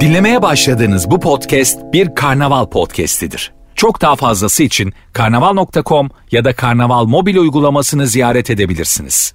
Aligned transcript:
Dinlemeye 0.00 0.42
başladığınız 0.42 1.10
bu 1.10 1.20
podcast 1.20 1.78
bir 1.92 2.14
karnaval 2.14 2.66
podcastidir. 2.66 3.52
Çok 3.74 4.00
daha 4.00 4.16
fazlası 4.16 4.62
için 4.62 4.92
karnaval.com 5.12 6.10
ya 6.30 6.44
da 6.44 6.52
karnaval 6.56 7.04
mobil 7.04 7.36
uygulamasını 7.36 8.06
ziyaret 8.06 8.50
edebilirsiniz. 8.50 9.34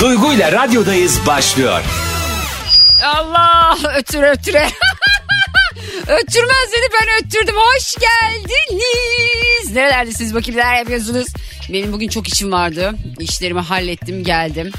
Duygu 0.00 0.32
ile 0.32 0.52
radyodayız 0.52 1.20
başlıyor. 1.26 1.80
Allah 3.04 3.78
ötüre 3.98 4.30
ötüre. 4.38 4.66
Öttürmez 6.02 6.72
dedi 6.72 6.86
ben 6.92 7.24
öttürdüm. 7.26 7.54
Hoş 7.56 7.94
geldiniz. 7.94 9.74
Nerelerdesiniz 9.76 10.34
bakayım 10.34 10.60
neler 10.60 10.78
yapıyorsunuz? 10.78 11.26
Benim 11.72 11.92
bugün 11.92 12.08
çok 12.08 12.28
işim 12.28 12.52
vardı. 12.52 12.94
İşlerimi 13.20 13.60
hallettim 13.60 14.24
geldim. 14.24 14.70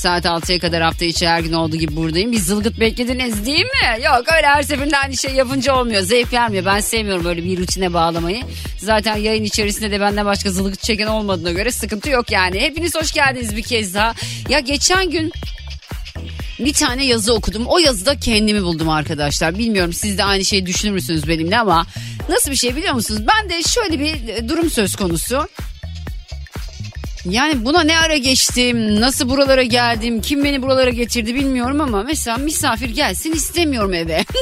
Saat 0.00 0.24
6'ya 0.24 0.58
kadar 0.58 0.82
hafta 0.82 1.04
içi 1.04 1.28
her 1.28 1.40
gün 1.40 1.52
olduğu 1.52 1.76
gibi 1.76 1.96
buradayım. 1.96 2.32
Bir 2.32 2.38
zılgıt 2.38 2.80
beklediniz 2.80 3.46
değil 3.46 3.64
mi? 3.64 4.04
Yok 4.04 4.24
öyle 4.36 4.46
her 4.46 4.62
seferinde 4.62 4.96
aynı 4.96 5.16
şey 5.16 5.34
yapınca 5.34 5.74
olmuyor. 5.74 6.02
Zevk 6.02 6.32
vermiyor. 6.32 6.64
Ben 6.64 6.80
sevmiyorum 6.80 7.26
öyle 7.26 7.44
bir 7.44 7.58
rutine 7.58 7.92
bağlamayı. 7.92 8.42
Zaten 8.78 9.16
yayın 9.16 9.44
içerisinde 9.44 9.90
de 9.90 10.00
benden 10.00 10.26
başka 10.26 10.50
zılgıt 10.50 10.82
çeken 10.82 11.06
olmadığına 11.06 11.50
göre 11.52 11.70
sıkıntı 11.70 12.10
yok 12.10 12.32
yani. 12.32 12.60
Hepiniz 12.60 12.94
hoş 12.94 13.12
geldiniz 13.12 13.56
bir 13.56 13.62
kez 13.62 13.94
daha. 13.94 14.14
Ya 14.48 14.60
geçen 14.60 15.10
gün 15.10 15.32
bir 16.58 16.72
tane 16.72 17.04
yazı 17.04 17.34
okudum. 17.34 17.66
O 17.66 17.78
yazıda 17.78 18.16
kendimi 18.20 18.62
buldum 18.62 18.88
arkadaşlar. 18.88 19.58
Bilmiyorum 19.58 19.92
siz 19.92 20.18
de 20.18 20.24
aynı 20.24 20.44
şeyi 20.44 20.66
düşünür 20.66 20.92
müsünüz 20.92 21.28
benimle 21.28 21.58
ama 21.58 21.86
nasıl 22.28 22.50
bir 22.50 22.56
şey 22.56 22.76
biliyor 22.76 22.94
musunuz? 22.94 23.20
Ben 23.28 23.50
de 23.50 23.62
şöyle 23.62 24.00
bir 24.00 24.48
durum 24.48 24.70
söz 24.70 24.96
konusu. 24.96 25.48
Yani 27.24 27.64
buna 27.64 27.82
ne 27.82 27.98
ara 27.98 28.16
geçtim, 28.16 29.00
nasıl 29.00 29.28
buralara 29.28 29.62
geldim, 29.62 30.20
kim 30.20 30.44
beni 30.44 30.62
buralara 30.62 30.90
getirdi 30.90 31.34
bilmiyorum 31.34 31.80
ama 31.80 32.02
mesela 32.02 32.36
misafir 32.36 32.90
gelsin 32.90 33.32
istemiyorum 33.32 33.94
eve. 33.94 34.24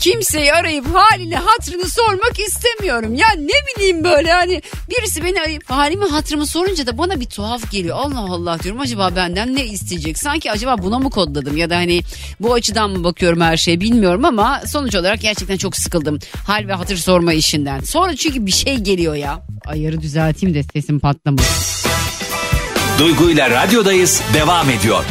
Kimseyi 0.00 0.52
arayıp 0.52 0.86
halini 0.94 1.36
hatırını 1.36 1.90
sormak 1.90 2.38
istemiyorum. 2.38 3.14
Ya 3.14 3.26
ne 3.38 3.52
bileyim 3.76 4.04
böyle 4.04 4.32
hani 4.32 4.62
birisi 4.90 5.24
beni 5.24 5.40
arayıp 5.40 5.70
halimi 5.70 6.04
hatırımı 6.04 6.46
sorunca 6.46 6.86
da 6.86 6.98
bana 6.98 7.20
bir 7.20 7.26
tuhaf 7.26 7.70
geliyor. 7.70 7.96
Allah 8.00 8.20
Allah 8.20 8.58
diyorum 8.62 8.80
acaba 8.80 9.16
benden 9.16 9.56
ne 9.56 9.64
isteyecek? 9.64 10.18
Sanki 10.18 10.52
acaba 10.52 10.82
buna 10.82 10.98
mı 10.98 11.10
kodladım 11.10 11.56
ya 11.56 11.70
da 11.70 11.76
hani 11.76 12.00
bu 12.40 12.54
açıdan 12.54 12.90
mı 12.90 13.04
bakıyorum 13.04 13.40
her 13.40 13.56
şeye 13.56 13.80
bilmiyorum 13.80 14.24
ama 14.24 14.60
sonuç 14.66 14.94
olarak 14.94 15.20
gerçekten 15.20 15.56
çok 15.56 15.76
sıkıldım. 15.76 16.18
Hal 16.46 16.68
ve 16.68 16.72
hatır 16.72 16.96
sorma 16.96 17.32
işinden. 17.32 17.80
Sonra 17.80 18.16
çünkü 18.16 18.46
bir 18.46 18.52
şey 18.52 18.76
geliyor 18.76 19.14
ya. 19.14 19.42
Ayarı 19.66 20.00
düzelteyim 20.00 20.54
de 20.54 20.62
sesim 20.62 21.00
patlamasın. 21.00 21.90
Duygu 22.98 23.30
ile 23.30 23.50
radyodayız 23.50 24.22
devam 24.34 24.70
ediyor. 24.70 25.04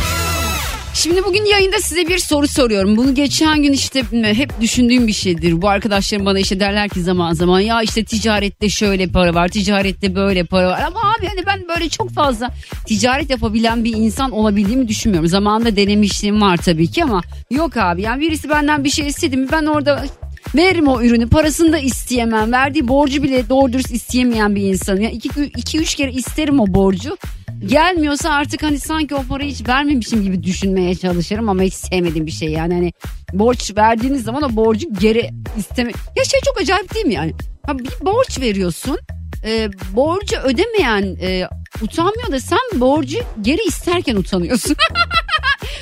Şimdi 0.94 1.24
bugün 1.24 1.46
yayında 1.46 1.78
size 1.80 2.08
bir 2.08 2.18
soru 2.18 2.48
soruyorum. 2.48 2.98
Bunu 2.98 3.16
geçen 3.16 3.64
gün 3.64 3.74
işte 3.74 4.04
hep 4.24 4.62
düşündüğüm 4.62 5.08
bir 5.08 5.14
şeydir. 5.14 5.62
Bu 5.62 5.70
arkadaşlarım 5.70 6.26
bana 6.26 6.40
işte 6.40 6.60
derler 6.60 6.90
ki 6.90 7.02
zaman 7.02 7.34
zaman 7.34 7.60
ya 7.60 7.82
işte 7.82 8.04
ticarette 8.04 8.70
şöyle 8.70 9.08
para 9.08 9.34
var, 9.34 9.48
ticarette 9.48 10.16
böyle 10.16 10.44
para 10.44 10.68
var. 10.68 10.82
Ama 10.88 11.00
abi 11.00 11.28
hani 11.28 11.46
ben 11.46 11.68
böyle 11.68 11.90
çok 11.90 12.10
fazla 12.12 12.52
ticaret 12.86 13.30
yapabilen 13.30 13.84
bir 13.84 13.96
insan 13.96 14.32
olabildiğimi 14.32 14.88
düşünmüyorum. 14.88 15.30
Zamanında 15.30 15.76
denemişliğim 15.76 16.42
var 16.42 16.58
tabii 16.58 16.88
ki 16.88 17.04
ama 17.04 17.22
yok 17.52 17.78
abi. 17.78 18.02
Yani 18.02 18.22
birisi 18.22 18.50
benden 18.50 18.84
bir 18.84 18.90
şey 18.90 19.08
istedi 19.08 19.38
mi 19.38 19.48
ben 19.52 19.66
orada 19.66 20.06
Veririm 20.56 20.88
o 20.88 21.02
ürünü 21.02 21.30
parasını 21.30 21.74
da 21.74 21.78
isteyemem. 21.78 22.52
Verdiği 22.52 22.88
borcu 22.88 23.24
bile 23.24 23.50
doğru 23.50 23.74
dürüst 23.74 23.92
isteyemeyen 23.92 24.56
bir 24.56 24.62
insanım. 24.62 25.02
Yani 25.02 25.14
iki, 25.14 25.44
iki 25.44 25.78
üç 25.78 25.96
kere 25.96 26.12
isterim 26.12 26.60
o 26.60 26.68
borcu. 26.68 27.18
Gelmiyorsa 27.66 28.30
artık 28.30 28.64
hani 28.64 28.80
sanki 28.80 29.16
o 29.16 29.24
parayı 29.24 29.52
hiç 29.52 29.68
vermemişim 29.68 30.24
gibi 30.24 30.44
düşünmeye 30.44 30.96
çalışırım 30.96 31.50
ama 31.50 31.62
hiç 31.62 31.74
sevmediğim 31.74 32.26
bir 32.26 32.32
şey 32.32 32.50
yani 32.50 32.74
hani 32.74 32.94
borç 33.34 33.78
verdiğiniz 33.78 34.24
zaman 34.24 34.44
o 34.44 34.56
borcu 34.56 34.88
geri 35.00 35.30
isteme. 35.58 35.92
Ya 36.16 36.24
şey 36.24 36.40
çok 36.46 36.62
acayip 36.62 36.96
değil 36.96 37.06
mi 37.06 37.14
yani? 37.14 37.34
Bir 37.74 38.06
borç 38.06 38.40
veriyorsun 38.40 38.98
e, 39.46 39.70
borcu 39.94 40.38
ödemeyen 40.38 41.18
e, 41.22 41.48
utanmıyor 41.82 42.32
da 42.32 42.40
sen 42.40 42.60
borcu 42.74 43.18
geri 43.42 43.62
isterken 43.68 44.16
utanıyorsun. 44.16 44.76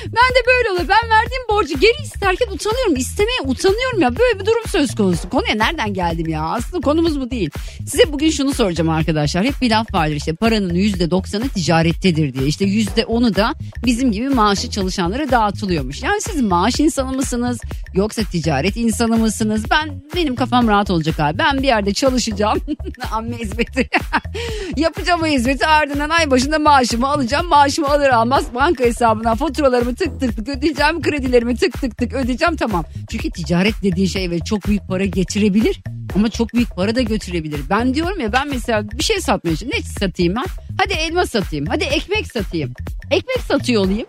Ben 0.06 0.30
de 0.34 0.46
böyle 0.46 0.70
oluyor. 0.70 0.88
Ben 0.88 1.10
verdiğim 1.10 1.42
borcu 1.48 1.80
geri 1.80 2.02
isterken 2.02 2.46
utanıyorum. 2.52 2.96
İstemeye 2.96 3.40
utanıyorum 3.44 4.00
ya. 4.00 4.16
Böyle 4.16 4.40
bir 4.40 4.46
durum 4.46 4.62
söz 4.68 4.94
konusu. 4.94 5.30
Konuya 5.30 5.54
nereden 5.54 5.94
geldim 5.94 6.28
ya? 6.28 6.42
Aslında 6.42 6.80
konumuz 6.80 7.20
bu 7.20 7.30
değil. 7.30 7.50
Size 7.86 8.12
bugün 8.12 8.30
şunu 8.30 8.54
soracağım 8.54 8.90
arkadaşlar. 8.90 9.44
Hep 9.44 9.54
bir 9.60 9.70
laf 9.70 9.94
vardır 9.94 10.16
işte 10.16 10.34
paranın 10.34 10.74
yüzde 10.74 11.10
doksanı 11.10 11.48
ticarettedir 11.48 12.34
diye. 12.34 12.46
İşte 12.46 12.64
yüzde 12.64 13.04
onu 13.04 13.34
da 13.34 13.54
bizim 13.86 14.12
gibi 14.12 14.28
maaşı 14.28 14.70
çalışanlara 14.70 15.30
dağıtılıyormuş. 15.30 16.02
Yani 16.02 16.20
siz 16.20 16.40
maaş 16.42 16.80
insanı 16.80 17.12
mısınız? 17.12 17.60
Yoksa 17.94 18.22
ticaret 18.22 18.76
insanı 18.76 19.16
mısınız? 19.16 19.64
Ben 19.70 20.02
benim 20.16 20.34
kafam 20.34 20.68
rahat 20.68 20.90
olacak 20.90 21.20
abi. 21.20 21.38
Ben 21.38 21.58
bir 21.58 21.66
yerde 21.66 21.94
çalışacağım. 21.94 22.58
Amme 23.12 23.36
hizmeti. 23.38 23.90
Yapacağım 24.76 25.22
o 25.22 25.26
hizmeti 25.26 25.66
ardından 25.66 26.10
ay 26.10 26.30
başında 26.30 26.58
maaşımı 26.58 27.08
alacağım. 27.08 27.46
Maaşımı 27.48 27.88
alır 27.88 28.08
almaz 28.08 28.44
banka 28.54 28.84
hesabına 28.84 29.34
faturalarımı 29.34 29.93
tık 29.94 30.20
tık 30.20 30.36
tık 30.36 30.48
ödeyeceğim. 30.48 31.02
Kredilerimi 31.02 31.56
tık 31.56 31.80
tık 31.80 31.98
tık 31.98 32.12
ödeyeceğim 32.12 32.56
tamam. 32.56 32.84
Çünkü 33.10 33.30
ticaret 33.30 33.74
dediği 33.82 34.08
şey 34.08 34.30
ve 34.30 34.38
çok 34.38 34.66
büyük 34.66 34.88
para 34.88 35.04
getirebilir 35.04 35.80
ama 36.14 36.30
çok 36.30 36.54
büyük 36.54 36.76
para 36.76 36.94
da 36.94 37.02
götürebilir. 37.02 37.60
Ben 37.70 37.94
diyorum 37.94 38.20
ya 38.20 38.32
ben 38.32 38.48
mesela 38.48 38.90
bir 38.90 39.04
şey 39.04 39.20
satmaya 39.20 39.54
Ne 39.74 39.82
satayım 39.82 40.34
ben? 40.36 40.46
Hadi 40.78 40.92
elma 40.92 41.26
satayım. 41.26 41.66
Hadi 41.66 41.84
ekmek 41.84 42.32
satayım. 42.32 42.72
Ekmek 43.10 43.40
satıyor 43.40 43.84
olayım 43.84 44.06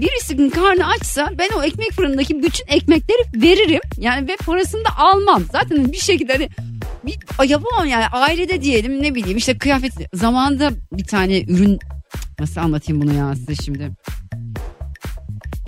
birisinin 0.00 0.50
karnı 0.50 0.86
açsa 0.86 1.30
ben 1.38 1.48
o 1.58 1.62
ekmek 1.62 1.92
fırındaki 1.92 2.42
bütün 2.42 2.66
ekmekleri 2.68 3.42
veririm. 3.42 3.80
Yani 3.96 4.28
ve 4.28 4.36
parasını 4.36 4.84
da 4.84 4.98
almam. 4.98 5.42
Zaten 5.52 5.92
bir 5.92 5.98
şekilde 5.98 6.32
hani 6.32 6.48
bir 7.06 7.48
yapamam 7.48 7.86
yani 7.86 8.06
ailede 8.06 8.62
diyelim 8.62 9.02
ne 9.02 9.14
bileyim 9.14 9.38
işte 9.38 9.58
kıyafet 9.58 9.92
zamanında 10.14 10.70
bir 10.92 11.04
tane 11.04 11.40
ürün 11.42 11.78
nasıl 12.40 12.60
anlatayım 12.60 13.02
bunu 13.02 13.14
ya 13.14 13.34
size 13.34 13.54
şimdi. 13.54 13.90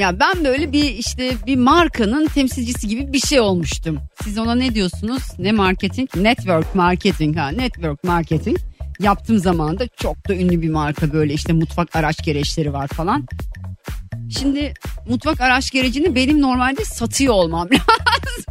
Ya 0.01 0.21
ben 0.21 0.45
böyle 0.45 0.73
bir 0.73 0.85
işte 0.85 1.33
bir 1.47 1.57
markanın 1.57 2.27
temsilcisi 2.27 2.89
gibi 2.89 3.13
bir 3.13 3.19
şey 3.19 3.41
olmuştum. 3.41 3.99
Siz 4.23 4.39
ona 4.39 4.55
ne 4.55 4.75
diyorsunuz? 4.75 5.23
Ne 5.39 5.53
marketing? 5.53 6.17
Network 6.17 6.75
marketing 6.75 7.37
ha. 7.37 7.49
Network 7.49 8.05
marketing. 8.05 8.59
Yaptığım 9.01 9.39
zaman 9.39 9.79
da 9.79 9.89
çok 9.89 10.29
da 10.29 10.35
ünlü 10.35 10.63
bir 10.63 10.71
marka 10.71 11.13
böyle 11.13 11.35
işte 11.35 11.53
mutfak 11.53 11.97
araç 11.97 12.25
gereçleri 12.25 12.73
var 12.73 12.89
falan. 12.89 13.27
Şimdi 14.39 14.75
mutfak 15.09 15.41
araç 15.41 15.71
gerecini 15.71 16.15
benim 16.15 16.43
normalde 16.43 16.85
satıyor 16.85 17.35
olmam 17.35 17.69
lazım. 17.73 18.45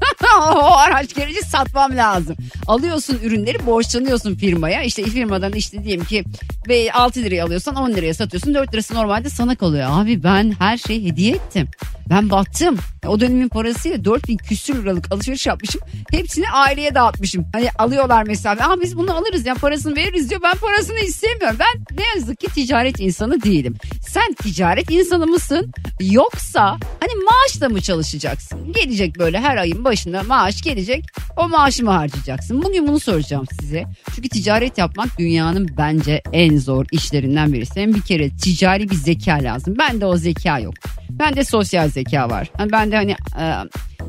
o 0.55 0.71
araç 0.77 1.15
gereci 1.15 1.41
satmam 1.41 1.97
lazım. 1.97 2.35
Alıyorsun 2.67 3.19
ürünleri 3.23 3.65
borçlanıyorsun 3.65 4.35
firmaya. 4.35 4.83
İşte 4.83 5.03
firmadan 5.03 5.53
işte 5.53 5.83
diyelim 5.83 6.05
ki 6.05 6.23
ve 6.67 6.91
6 6.93 7.19
liraya 7.19 7.45
alıyorsan 7.45 7.75
10 7.75 7.91
liraya 7.91 8.13
satıyorsun. 8.13 8.53
4 8.53 8.73
lirası 8.73 8.95
normalde 8.95 9.29
sana 9.29 9.55
kalıyor. 9.55 9.87
Abi 9.91 10.23
ben 10.23 10.55
her 10.59 10.77
şeyi 10.77 11.05
hediye 11.11 11.35
ettim. 11.35 11.67
Ben 12.09 12.29
battım. 12.29 12.77
O 13.07 13.19
dönemin 13.19 13.49
parasıyla 13.49 14.05
4000 14.05 14.37
küsür 14.37 14.83
liralık 14.83 15.11
alışveriş 15.11 15.47
yapmışım. 15.47 15.81
Hepsini 16.11 16.49
aileye 16.49 16.95
dağıtmışım. 16.95 17.45
Hani 17.53 17.69
alıyorlar 17.79 18.23
mesela. 18.27 18.69
Aa 18.71 18.81
biz 18.81 18.97
bunu 18.97 19.15
alırız 19.17 19.45
ya 19.45 19.53
parasını 19.55 19.95
veririz 19.95 20.29
diyor. 20.29 20.41
Ben 20.43 20.57
parasını 20.57 20.99
istemiyorum. 20.99 21.57
Ben 21.59 21.97
ne 21.97 22.03
yazık 22.15 22.39
ki 22.39 22.47
ticaret 22.47 22.99
insanı 22.99 23.43
değilim. 23.43 23.75
Sen 24.07 24.33
ticaret 24.33 24.91
insanı 24.91 25.27
mısın? 25.27 25.68
Yoksa 25.99 26.77
hani 26.99 27.23
maaşla 27.25 27.69
mı 27.69 27.81
çalışacaksın? 27.81 28.73
Gelecek 28.73 29.19
böyle 29.19 29.39
her 29.39 29.57
ayın 29.57 29.85
başında 29.85 30.23
maaş 30.23 30.61
gelecek. 30.61 31.05
O 31.37 31.49
maaşımı 31.49 31.91
harcayacaksın. 31.91 32.63
Bugün 32.63 32.87
bunu 32.87 32.99
soracağım 32.99 33.45
size. 33.61 33.85
Çünkü 34.15 34.29
ticaret 34.29 34.77
yapmak 34.77 35.19
dünyanın 35.19 35.69
bence 35.77 36.21
en 36.33 36.57
zor 36.57 36.85
işlerinden 36.91 37.53
birisi. 37.53 37.81
Hem 37.81 37.93
bir 37.93 38.01
kere 38.01 38.29
ticari 38.29 38.89
bir 38.89 38.95
zeka 38.95 39.33
lazım. 39.33 39.75
Bende 39.79 40.05
o 40.05 40.17
zeka 40.17 40.59
yok. 40.59 40.73
Bende 41.09 41.43
sosyal 41.43 41.89
zeka 41.89 42.29
var. 42.29 42.51
Yani 42.59 42.71
bende 42.71 42.95
hani 42.95 43.11
e, 43.11 43.53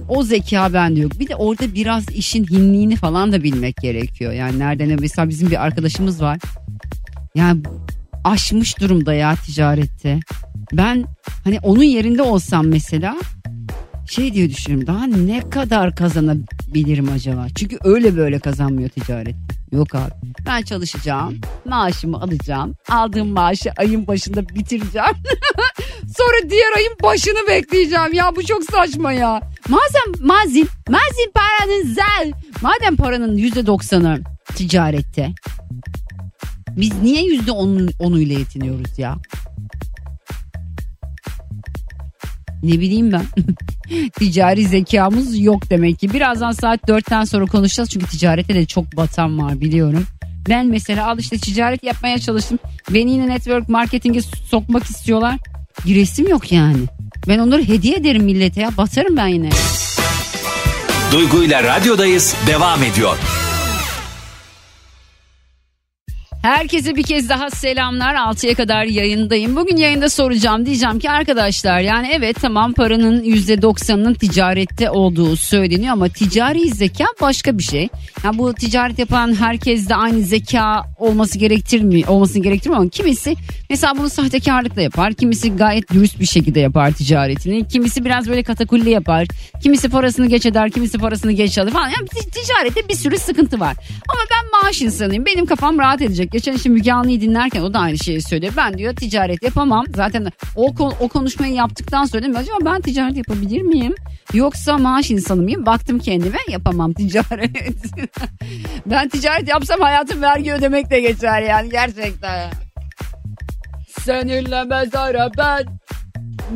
o 0.08 0.22
zeka 0.22 0.72
bende 0.72 1.00
yok. 1.00 1.20
Bir 1.20 1.28
de 1.28 1.36
orada 1.36 1.74
biraz 1.74 2.10
işin 2.10 2.44
hinliğini 2.44 2.96
falan 2.96 3.32
da 3.32 3.42
bilmek 3.42 3.76
gerekiyor. 3.76 4.32
Yani 4.32 4.58
nereden 4.58 5.00
mesela 5.00 5.28
bizim 5.28 5.50
bir 5.50 5.64
arkadaşımız 5.64 6.22
var. 6.22 6.38
Yani 7.34 7.62
aşmış 8.24 8.80
durumda 8.80 9.14
ya 9.14 9.34
ticarette. 9.34 10.20
Ben 10.72 11.04
hani 11.44 11.58
onun 11.62 11.82
yerinde 11.82 12.22
olsam 12.22 12.66
mesela 12.66 13.16
şey 14.10 14.34
diye 14.34 14.50
düşünüyorum 14.50 14.86
daha 14.86 15.06
ne 15.06 15.50
kadar 15.50 15.94
kazanabilirim 15.96 17.08
acaba? 17.14 17.46
Çünkü 17.54 17.78
öyle 17.84 18.16
böyle 18.16 18.38
kazanmıyor 18.38 18.88
ticaret. 18.88 19.34
Yok 19.72 19.94
abi 19.94 20.10
ben 20.46 20.62
çalışacağım 20.62 21.40
maaşımı 21.64 22.20
alacağım 22.22 22.74
aldığım 22.88 23.28
maaşı 23.28 23.72
ayın 23.76 24.06
başında 24.06 24.48
bitireceğim. 24.48 25.08
Sonra 26.16 26.50
diğer 26.50 26.72
ayın 26.76 26.96
başını 27.02 27.48
bekleyeceğim 27.48 28.12
ya 28.12 28.36
bu 28.36 28.44
çok 28.44 28.64
saçma 28.64 29.12
ya. 29.12 29.40
Madem 29.68 30.26
mazim 30.26 30.68
mazim 30.88 31.30
paranın 31.34 31.94
zel 31.94 32.32
madem 32.62 32.96
paranın 32.96 33.36
yüzde 33.36 33.66
doksanı 33.66 34.20
ticarette 34.54 35.32
biz 36.76 37.02
niye 37.02 37.22
yüzde 37.22 37.52
onuyla 37.98 38.38
yetiniyoruz 38.38 38.98
ya? 38.98 39.16
Ne 42.62 42.72
bileyim 42.72 43.12
ben. 43.12 43.24
Ticari 44.18 44.66
zekamız 44.66 45.40
yok 45.40 45.70
demek 45.70 45.98
ki. 45.98 46.12
Birazdan 46.12 46.52
saat 46.52 46.80
4'ten 46.88 47.24
sonra 47.24 47.46
konuşacağız. 47.46 47.90
Çünkü 47.90 48.06
ticarette 48.06 48.54
de 48.54 48.66
çok 48.66 48.96
batan 48.96 49.38
var 49.38 49.60
biliyorum. 49.60 50.06
Ben 50.48 50.66
mesela 50.66 51.06
al 51.06 51.18
işte 51.18 51.38
ticaret 51.38 51.84
yapmaya 51.84 52.18
çalıştım. 52.18 52.58
Beni 52.90 53.12
yine 53.12 53.28
network 53.28 53.68
marketing'e 53.68 54.20
sokmak 54.22 54.84
istiyorlar. 54.84 55.36
Bir 55.86 55.94
resim 55.94 56.28
yok 56.28 56.52
yani. 56.52 56.78
Ben 57.28 57.38
onları 57.38 57.62
hediye 57.68 57.96
ederim 57.96 58.24
millete 58.24 58.60
ya. 58.60 58.76
Batarım 58.76 59.16
ben 59.16 59.26
yine. 59.26 59.50
Duygu 61.12 61.42
ile 61.44 61.62
radyodayız 61.62 62.34
devam 62.46 62.82
ediyor. 62.82 63.16
Herkese 66.42 66.96
bir 66.96 67.02
kez 67.02 67.28
daha 67.28 67.50
selamlar. 67.50 68.14
6'ya 68.14 68.54
kadar 68.54 68.84
yayındayım. 68.84 69.56
Bugün 69.56 69.76
yayında 69.76 70.08
soracağım. 70.08 70.66
Diyeceğim 70.66 70.98
ki 70.98 71.10
arkadaşlar 71.10 71.80
yani 71.80 72.08
evet 72.12 72.36
tamam 72.42 72.72
paranın 72.72 73.24
%90'ının 73.24 74.14
ticarette 74.14 74.90
olduğu 74.90 75.36
söyleniyor 75.36 75.92
ama 75.92 76.08
ticari 76.08 76.68
zeka 76.68 77.04
başka 77.20 77.58
bir 77.58 77.62
şey. 77.62 77.88
Yani 78.24 78.38
bu 78.38 78.54
ticaret 78.54 78.98
yapan 78.98 79.34
herkes 79.34 79.88
de 79.88 79.94
aynı 79.94 80.22
zeka 80.22 80.84
olması 80.98 81.38
gerektir 81.38 81.80
mi? 81.80 82.02
Olmasını 82.08 82.42
gerektirmiyor 82.42 82.80
ama 82.80 82.90
kimisi 82.90 83.34
mesela 83.70 83.98
bunu 83.98 84.10
sahtekarlıkla 84.10 84.82
yapar. 84.82 85.12
Kimisi 85.14 85.56
gayet 85.56 85.92
dürüst 85.92 86.20
bir 86.20 86.26
şekilde 86.26 86.60
yapar 86.60 86.92
ticaretini. 86.92 87.68
Kimisi 87.68 88.04
biraz 88.04 88.28
böyle 88.28 88.42
katakulli 88.42 88.90
yapar. 88.90 89.26
Kimisi 89.62 89.88
parasını 89.88 90.26
geç 90.26 90.46
eder, 90.46 90.70
kimisi 90.70 90.98
parasını 90.98 91.32
geç 91.32 91.58
alır 91.58 91.70
falan. 91.70 91.88
Yani 91.88 92.08
ticarette 92.08 92.88
bir 92.88 92.94
sürü 92.94 93.18
sıkıntı 93.18 93.60
var. 93.60 93.76
Ama 94.08 94.20
ben 94.30 94.62
maaş 94.62 94.82
insanıyım. 94.82 95.26
Benim 95.26 95.46
kafam 95.46 95.78
rahat 95.78 96.02
edecek. 96.02 96.29
Geçen 96.30 96.52
işte 96.52 96.68
Müge 96.68 96.92
Anlı'yı 96.92 97.20
dinlerken 97.20 97.62
o 97.62 97.74
da 97.74 97.78
aynı 97.78 97.98
şeyi 97.98 98.22
söylüyor. 98.22 98.52
Ben 98.56 98.78
diyor 98.78 98.96
ticaret 98.96 99.42
yapamam. 99.42 99.84
Zaten 99.94 100.32
o, 100.56 100.74
o 101.00 101.08
konuşmayı 101.08 101.54
yaptıktan 101.54 102.04
sonra 102.04 102.22
dedim 102.22 102.36
acaba 102.36 102.56
ben 102.64 102.80
ticaret 102.80 103.16
yapabilir 103.16 103.62
miyim? 103.62 103.94
Yoksa 104.32 104.78
maaş 104.78 105.10
insanı 105.10 105.42
mıyım? 105.42 105.66
Baktım 105.66 105.98
kendime 105.98 106.38
yapamam 106.48 106.92
ticaret. 106.92 107.50
ben 108.86 109.08
ticaret 109.08 109.48
yapsam 109.48 109.80
hayatım 109.80 110.22
vergi 110.22 110.52
ödemekle 110.52 111.00
geçer 111.00 111.42
yani 111.42 111.70
gerçekten. 111.70 112.50
Seninle 114.00 114.64
mezara 114.64 115.30
ben 115.38 115.64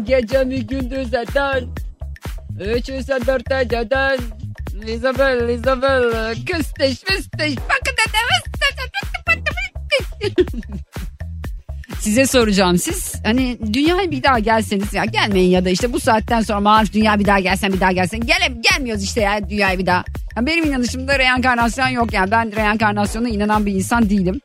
gecemi 0.05 0.67
gündüze 0.67 1.25
dön. 1.35 1.75
Üç 2.61 2.89
yüze 2.89 3.19
dört 3.27 3.53
eceden 3.53 4.19
Isabel, 4.87 5.49
Isabel, 5.49 6.35
küsteş, 6.47 7.03
müsteş, 7.11 7.57
bakın 7.57 7.95
Size 12.05 12.27
soracağım 12.27 12.79
siz 12.79 13.15
hani 13.25 13.59
dünyaya 13.73 14.11
bir 14.11 14.23
daha 14.23 14.39
gelseniz 14.39 14.95
ya 14.95 15.05
gelmeyin 15.05 15.51
ya 15.51 15.65
da 15.65 15.71
işte 15.71 15.93
bu 15.93 16.01
saatten 16.01 16.41
sonra 16.41 16.61
maaş 16.61 16.93
dünya 16.93 17.19
bir 17.19 17.25
daha 17.25 17.41
gelsen 17.41 17.73
bir 17.73 17.81
daha 17.81 17.93
gelsen 17.93 18.21
gel 18.21 18.37
gelmiyoruz 18.61 19.05
işte 19.05 19.21
ya 19.21 19.51
dünyaya 19.51 19.79
bir 19.79 19.87
daha. 19.87 20.05
Yani 20.37 20.47
benim 20.47 20.65
inanışımda 20.65 21.19
reenkarnasyon 21.19 21.89
yok 21.89 22.13
yani 22.13 22.31
ben 22.31 22.57
reenkarnasyona 22.57 23.29
inanan 23.29 23.67
bir 23.67 23.73
insan 23.73 24.11
değilim. 24.11 24.41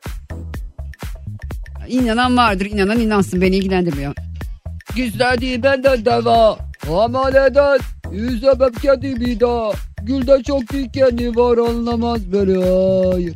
İnanan 1.88 2.38
vardır 2.38 2.66
inanan 2.66 3.00
inansın 3.00 3.42
beni 3.42 3.56
ilgilendirmiyor. 3.56 4.14
Gizlediği 4.96 5.64
benden 5.64 6.06
deva 6.06 6.58
aman 6.92 7.36
eden 7.36 7.80
yüzemem 8.12 8.72
kendimi 8.82 9.40
daha. 9.40 9.72
Gülde 10.02 10.44
çok 10.44 10.74
dikeni 10.74 11.36
var 11.36 11.58
anlamaz 11.58 12.34
beni 12.34 12.66
hayır. 12.66 13.34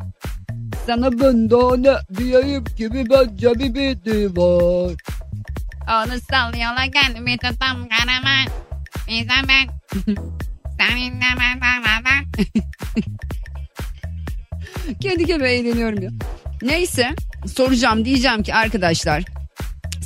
Sana 0.86 1.12
bunda 1.12 1.78
ne 1.78 2.18
diyeyim 2.18 2.64
gibi 2.78 3.04
bence 3.10 3.54
bir 3.54 3.76
bildiği 3.76 4.30
var. 4.30 4.94
Onu 5.88 6.20
sallıyorlar 6.32 6.92
kendimi 6.92 7.38
tutam 7.38 7.88
karamaz. 7.90 8.48
Bize 9.08 9.30
ben 9.48 9.70
seninle 10.80 11.26
ben 11.40 11.62
beraber. 11.62 12.24
Kendi 15.02 15.26
kendime 15.26 15.52
eğleniyorum 15.52 16.02
ya. 16.02 16.10
Neyse 16.62 17.16
soracağım 17.56 18.06
diyeceğim 18.06 18.44
ki 18.44 18.54
arkadaşlar 18.54 19.24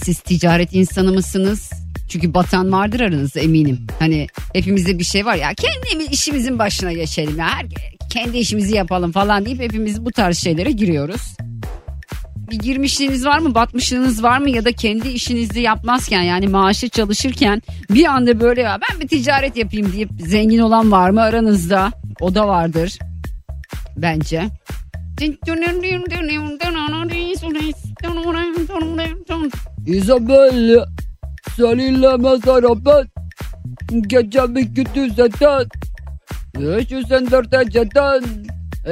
siz 0.03 0.19
ticaret 0.19 0.73
insanı 0.73 1.13
mısınız? 1.13 1.71
Çünkü 2.09 2.33
batan 2.33 2.71
vardır 2.71 3.00
aranızda 3.00 3.39
eminim. 3.39 3.88
Hani 4.00 4.27
hepimizde 4.53 5.00
bir 5.00 5.03
şey 5.03 5.25
var 5.25 5.35
ya 5.35 5.53
kendi 5.53 6.03
işimizin 6.12 6.59
başına 6.59 6.94
geçelim 6.94 7.39
ya. 7.39 7.50
Her, 7.50 7.65
kendi 8.09 8.38
işimizi 8.38 8.75
yapalım 8.75 9.12
falan 9.12 9.45
deyip 9.45 9.62
hepimiz 9.62 10.06
bu 10.06 10.12
tarz 10.12 10.38
şeylere 10.38 10.71
giriyoruz. 10.71 11.38
Bir 12.51 12.59
girmişliğiniz 12.59 13.25
var 13.25 13.39
mı 13.39 13.56
batmışlığınız 13.56 14.24
var 14.24 14.38
mı 14.38 14.50
ya 14.50 14.65
da 14.65 14.71
kendi 14.71 15.07
işinizi 15.07 15.62
yapmazken 15.62 16.21
yani 16.21 16.48
maaşı 16.48 16.89
çalışırken 16.89 17.62
bir 17.89 18.06
anda 18.06 18.39
böyle 18.39 18.62
ya 18.62 18.80
ben 18.89 19.00
bir 19.00 19.07
ticaret 19.07 19.57
yapayım 19.57 19.94
deyip 19.94 20.09
zengin 20.19 20.59
olan 20.59 20.92
var 20.92 21.09
mı 21.09 21.21
aranızda? 21.21 21.92
O 22.21 22.36
da 22.36 22.48
vardır 22.48 23.00
bence. 23.98 24.50
Isabel 29.88 30.86
seninle 31.56 32.18
mezara 32.18 32.86
ben 32.86 33.07
gecemi 34.01 34.65
gündüze 34.65 35.31
dön. 35.42 35.69
304 36.59 37.54
eceden 37.54 38.24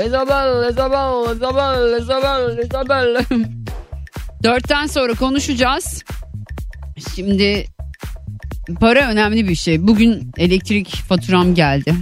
Isabel, 0.07 0.69
Isabel, 0.71 1.35
Isabel, 1.35 2.01
Isabel, 2.01 2.57
Isabel. 2.65 3.25
Dörtten 4.43 4.87
sonra 4.87 5.13
konuşacağız. 5.13 6.03
Şimdi 7.15 7.65
para 8.79 9.11
önemli 9.11 9.47
bir 9.47 9.55
şey. 9.55 9.87
Bugün 9.87 10.31
elektrik 10.37 10.95
faturam 10.95 11.55
geldi. 11.55 11.95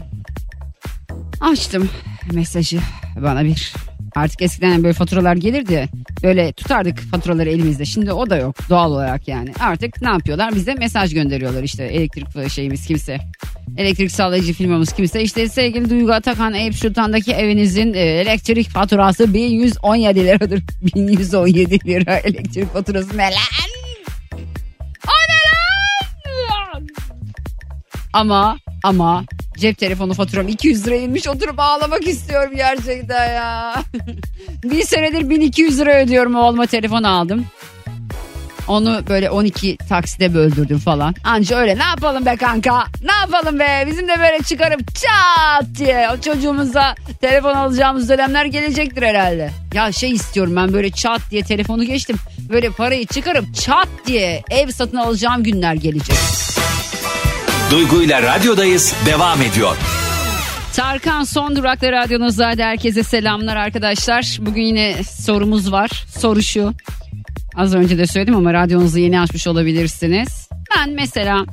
Açtım 1.42 1.90
mesajı 2.34 2.80
bana 3.16 3.46
bir 3.46 3.74
Artık 4.16 4.42
eskiden 4.42 4.84
böyle 4.84 4.94
faturalar 4.94 5.36
gelirdi. 5.36 5.90
Böyle 6.24 6.52
tutardık 6.52 7.00
faturaları 7.00 7.50
elimizde. 7.50 7.86
Şimdi 7.86 8.14
o 8.14 8.30
da 8.30 8.38
yok 8.38 8.56
doğal 8.70 8.92
olarak 8.92 9.28
yani. 9.28 9.54
Artık 9.60 10.02
ne 10.02 10.10
yapıyorlar? 10.10 10.56
Bize 10.56 10.74
mesaj 10.74 11.14
gönderiyorlar 11.14 11.64
işte 11.64 11.84
elektrik 11.84 12.50
şeyimiz 12.52 12.86
kimse. 12.86 13.18
Elektrik 13.78 14.12
sağlayıcı 14.12 14.54
firmamız 14.54 14.94
kimse. 14.94 15.22
İşte 15.22 15.50
sevgili 15.50 15.90
Duygu 15.90 16.12
Atakan 16.14 16.54
Eyüp 16.54 16.76
Sultan'daki 16.76 17.32
evinizin 17.32 17.94
e, 17.94 18.00
elektrik 18.00 18.70
faturası 18.70 19.34
1117 19.34 20.26
liradır. 20.26 20.64
1117 20.96 21.88
lira 21.88 22.18
elektrik 22.18 22.74
faturası 22.74 23.18
ne 23.18 23.24
lan? 23.24 23.70
O 25.08 25.12
ne 25.30 25.40
lan? 26.52 26.88
Ama 28.14 28.58
ama 28.84 29.26
Cep 29.58 29.78
telefonu 29.78 30.14
faturam 30.14 30.48
200 30.48 30.88
lira 30.88 30.96
inmiş 30.96 31.28
oturup 31.28 31.60
ağlamak 31.60 32.08
istiyorum 32.08 32.52
gerçekten 32.56 33.34
ya. 33.34 33.76
bir 34.64 34.84
senedir 34.84 35.30
1200 35.30 35.80
lira 35.80 36.02
ödüyorum 36.04 36.36
oğluma 36.36 36.66
telefon 36.66 37.04
aldım. 37.04 37.46
Onu 38.68 39.02
böyle 39.10 39.30
12 39.30 39.78
takside 39.90 40.34
böldürdüm 40.34 40.80
falan. 40.80 41.16
Anca 41.24 41.58
öyle 41.58 41.78
ne 41.78 41.84
yapalım 41.84 42.26
be 42.26 42.36
kanka? 42.36 42.84
Ne 43.04 43.12
yapalım 43.12 43.60
be? 43.60 43.84
Bizim 43.88 44.08
de 44.08 44.20
böyle 44.20 44.44
çıkarıp 44.44 44.96
çat 44.96 45.66
diye 45.78 46.10
o 46.14 46.22
çocuğumuza 46.22 46.96
telefon 47.22 47.54
alacağımız 47.54 48.10
dönemler 48.10 48.46
gelecektir 48.46 49.02
herhalde. 49.04 49.52
Ya 49.74 49.92
şey 49.92 50.12
istiyorum 50.12 50.56
ben 50.56 50.74
böyle 50.74 50.92
çat 50.92 51.22
diye 51.32 51.44
telefonu 51.44 51.84
geçtim. 51.84 52.16
Böyle 52.50 52.70
parayı 52.70 53.06
çıkarıp 53.06 53.56
çat 53.56 53.88
diye 54.06 54.44
ev 54.50 54.72
satın 54.72 54.98
alacağım 54.98 55.44
günler 55.44 55.74
gelecek. 55.74 56.18
Duygu 57.72 58.04
ile 58.04 58.22
radyodayız 58.22 58.96
devam 59.06 59.42
ediyor. 59.42 59.78
Tarkan 60.76 61.24
son 61.24 61.56
durakta 61.56 61.92
radyonuzda 61.92 62.48
herkese 62.58 63.04
selamlar 63.04 63.56
arkadaşlar. 63.56 64.38
Bugün 64.42 64.62
yine 64.62 65.04
sorumuz 65.04 65.72
var. 65.72 66.06
Soru 66.20 66.42
şu. 66.44 66.74
Az 67.56 67.76
önce 67.76 67.98
de 67.98 68.08
söyledim 68.08 68.36
ama 68.36 68.54
radyonuzu 68.54 69.00
yeni 69.00 69.20
açmış 69.20 69.48
olabilirsiniz. 69.48 70.50
Ben 70.78 70.90
mesela 70.90 71.46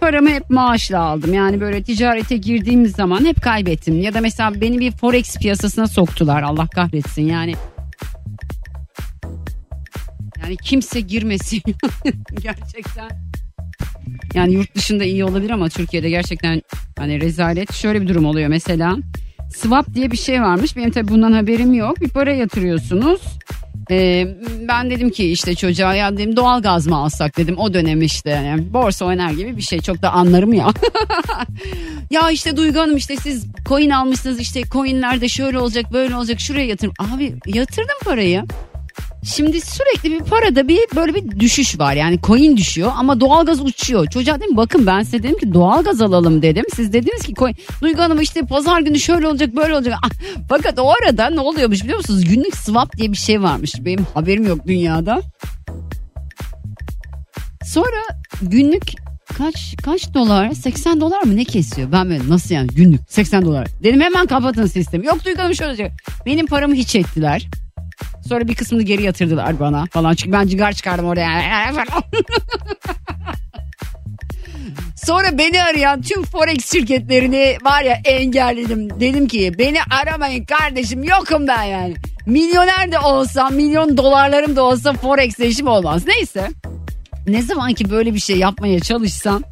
paramı 0.00 0.30
hep 0.30 0.50
maaşla 0.50 1.00
aldım. 1.00 1.34
Yani 1.34 1.60
böyle 1.60 1.82
ticarete 1.82 2.36
girdiğim 2.36 2.86
zaman 2.86 3.24
hep 3.24 3.42
kaybettim. 3.42 4.00
Ya 4.00 4.14
da 4.14 4.20
mesela 4.20 4.60
beni 4.60 4.78
bir 4.78 4.92
forex 4.92 5.36
piyasasına 5.36 5.86
soktular. 5.86 6.42
Allah 6.42 6.66
kahretsin 6.66 7.26
yani. 7.26 7.54
Yani 10.42 10.56
kimse 10.56 11.00
girmesin. 11.00 11.62
Gerçekten. 12.42 13.31
Yani 14.34 14.52
yurt 14.52 14.74
dışında 14.74 15.04
iyi 15.04 15.24
olabilir 15.24 15.50
ama 15.50 15.68
Türkiye'de 15.68 16.10
gerçekten 16.10 16.62
hani 16.98 17.20
rezalet. 17.20 17.72
Şöyle 17.72 18.00
bir 18.02 18.08
durum 18.08 18.24
oluyor 18.24 18.48
mesela. 18.48 18.96
Swap 19.56 19.94
diye 19.94 20.10
bir 20.10 20.16
şey 20.16 20.42
varmış. 20.42 20.76
Benim 20.76 20.90
tabii 20.90 21.08
bundan 21.08 21.32
haberim 21.32 21.72
yok. 21.72 22.00
Bir 22.00 22.08
para 22.08 22.32
yatırıyorsunuz. 22.32 23.20
Ee, 23.90 24.28
ben 24.68 24.90
dedim 24.90 25.10
ki 25.10 25.32
işte 25.32 25.54
çocuğa 25.54 25.94
ya 25.94 26.16
dedim 26.16 26.36
doğal 26.36 26.62
gaz 26.62 26.86
mı 26.86 26.96
alsak 26.96 27.36
dedim 27.36 27.58
o 27.58 27.74
dönem 27.74 28.02
işte 28.02 28.30
yani 28.30 28.72
borsa 28.72 29.04
oynar 29.04 29.30
gibi 29.30 29.56
bir 29.56 29.62
şey 29.62 29.80
çok 29.80 30.02
da 30.02 30.10
anlarım 30.10 30.52
ya. 30.52 30.68
ya 32.10 32.30
işte 32.30 32.56
Duygu 32.56 32.80
Hanım 32.80 32.96
işte 32.96 33.16
siz 33.16 33.46
coin 33.68 33.90
almışsınız 33.90 34.40
işte 34.40 34.62
coinlerde 34.62 35.28
şöyle 35.28 35.58
olacak 35.58 35.92
böyle 35.92 36.16
olacak 36.16 36.40
şuraya 36.40 36.66
yatırım. 36.66 36.94
Abi 36.98 37.34
yatırdım 37.46 37.96
parayı. 38.04 38.44
Şimdi 39.24 39.60
sürekli 39.60 40.10
bir 40.10 40.20
parada 40.20 40.68
bir 40.68 40.80
böyle 40.96 41.14
bir 41.14 41.40
düşüş 41.40 41.78
var. 41.78 41.94
Yani 41.94 42.18
coin 42.22 42.56
düşüyor 42.56 42.92
ama 42.96 43.20
doğalgaz 43.20 43.60
uçuyor. 43.60 44.06
Çocuğa 44.06 44.40
dedim 44.40 44.56
bakın 44.56 44.86
ben 44.86 45.02
size 45.02 45.22
dedim 45.22 45.38
ki 45.38 45.54
doğalgaz 45.54 46.00
alalım 46.00 46.42
dedim. 46.42 46.64
Siz 46.74 46.92
dediniz 46.92 47.22
ki 47.22 47.34
coin. 47.34 47.56
Duygu 47.82 48.02
Hanım 48.02 48.20
işte 48.20 48.40
pazar 48.42 48.80
günü 48.80 49.00
şöyle 49.00 49.26
olacak 49.28 49.56
böyle 49.56 49.74
olacak. 49.74 49.94
Ah, 50.04 50.10
Fakat 50.48 50.78
o 50.78 50.90
arada 50.90 51.30
ne 51.30 51.40
oluyormuş 51.40 51.82
biliyor 51.82 51.98
musunuz? 51.98 52.24
Günlük 52.24 52.56
swap 52.56 52.96
diye 52.96 53.12
bir 53.12 53.16
şey 53.16 53.42
varmış. 53.42 53.72
Benim 53.80 54.06
haberim 54.14 54.46
yok 54.46 54.66
dünyada. 54.66 55.22
Sonra 57.64 57.96
günlük 58.42 58.82
kaç 59.38 59.74
kaç 59.84 60.14
dolar 60.14 60.50
80 60.52 61.00
dolar 61.00 61.22
mı 61.22 61.36
ne 61.36 61.44
kesiyor? 61.44 61.92
Ben 61.92 62.10
böyle 62.10 62.28
nasıl 62.28 62.54
yani 62.54 62.66
günlük 62.68 63.00
80 63.08 63.44
dolar. 63.44 63.66
Dedim 63.82 64.00
hemen 64.00 64.26
kapatın 64.26 64.66
sistemi. 64.66 65.06
Yok 65.06 65.24
Duygu 65.24 65.42
Hanım 65.42 65.54
şöyle 65.54 65.70
olacak. 65.70 65.92
Benim 66.26 66.46
paramı 66.46 66.74
hiç 66.74 66.94
ettiler. 66.96 67.48
Sonra 68.28 68.48
bir 68.48 68.54
kısmını 68.54 68.82
geri 68.82 69.02
yatırdılar 69.02 69.60
bana 69.60 69.86
falan. 69.90 70.14
Çünkü 70.14 70.32
ben 70.32 70.46
cigar 70.46 70.72
çıkardım 70.72 71.06
oraya. 71.06 71.72
Sonra 74.96 75.38
beni 75.38 75.62
arayan 75.62 76.02
tüm 76.02 76.24
forex 76.24 76.72
şirketlerini 76.72 77.56
var 77.64 77.82
ya 77.82 78.00
engelledim. 78.04 79.00
Dedim 79.00 79.28
ki 79.28 79.52
beni 79.58 79.78
aramayın 80.02 80.44
kardeşim 80.44 81.04
yokum 81.04 81.48
ben 81.48 81.62
yani. 81.62 81.94
Milyoner 82.26 82.92
de 82.92 82.98
olsam 82.98 83.54
milyon 83.54 83.96
dolarlarım 83.96 84.56
da 84.56 84.62
olsa 84.62 84.92
forex 84.92 85.38
işim 85.38 85.66
olmaz. 85.66 86.06
Neyse. 86.06 86.48
Ne 87.26 87.42
zaman 87.42 87.74
ki 87.74 87.90
böyle 87.90 88.14
bir 88.14 88.18
şey 88.18 88.38
yapmaya 88.38 88.80
çalışsam 88.80 89.42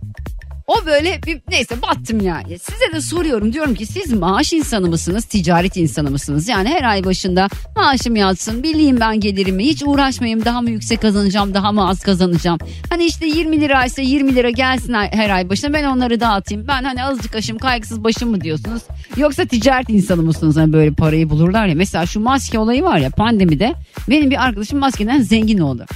o 0.70 0.86
böyle 0.86 1.20
bir 1.26 1.40
neyse 1.48 1.82
battım 1.82 2.20
yani. 2.20 2.58
Size 2.58 2.92
de 2.94 3.00
soruyorum 3.00 3.52
diyorum 3.52 3.74
ki 3.74 3.86
siz 3.86 4.12
maaş 4.12 4.52
insanı 4.52 4.88
mısınız, 4.88 5.24
ticaret 5.24 5.76
insanı 5.76 6.10
mısınız? 6.10 6.48
Yani 6.48 6.68
her 6.68 6.82
ay 6.82 7.04
başında 7.04 7.48
maaşım 7.76 8.16
yatsın, 8.16 8.62
bileyim 8.62 9.00
ben 9.00 9.20
gelirimi, 9.20 9.64
hiç 9.64 9.82
uğraşmayayım 9.86 10.44
daha 10.44 10.60
mı 10.60 10.70
yüksek 10.70 11.02
kazanacağım, 11.02 11.54
daha 11.54 11.72
mı 11.72 11.88
az 11.88 12.00
kazanacağım. 12.00 12.58
Hani 12.90 13.04
işte 13.04 13.26
20 13.26 13.60
lira 13.60 13.84
ise 13.84 14.02
20 14.02 14.34
lira 14.34 14.50
gelsin 14.50 14.94
her 14.94 15.30
ay 15.30 15.48
başına 15.48 15.72
ben 15.72 15.84
onları 15.84 16.20
dağıtayım. 16.20 16.68
Ben 16.68 16.84
hani 16.84 17.04
azıcık 17.04 17.34
aşım 17.36 17.58
kaygısız 17.58 18.04
başım 18.04 18.30
mı 18.30 18.40
diyorsunuz? 18.40 18.82
Yoksa 19.16 19.44
ticaret 19.44 19.90
insanı 19.90 20.22
mısınız? 20.22 20.56
Hani 20.56 20.72
böyle 20.72 20.90
parayı 20.90 21.30
bulurlar 21.30 21.66
ya. 21.66 21.74
Mesela 21.74 22.06
şu 22.06 22.20
maske 22.20 22.58
olayı 22.58 22.82
var 22.82 22.98
ya 22.98 23.10
pandemide 23.10 23.74
benim 24.08 24.30
bir 24.30 24.44
arkadaşım 24.44 24.78
maskeden 24.78 25.20
zengin 25.20 25.58
oldu. 25.58 25.86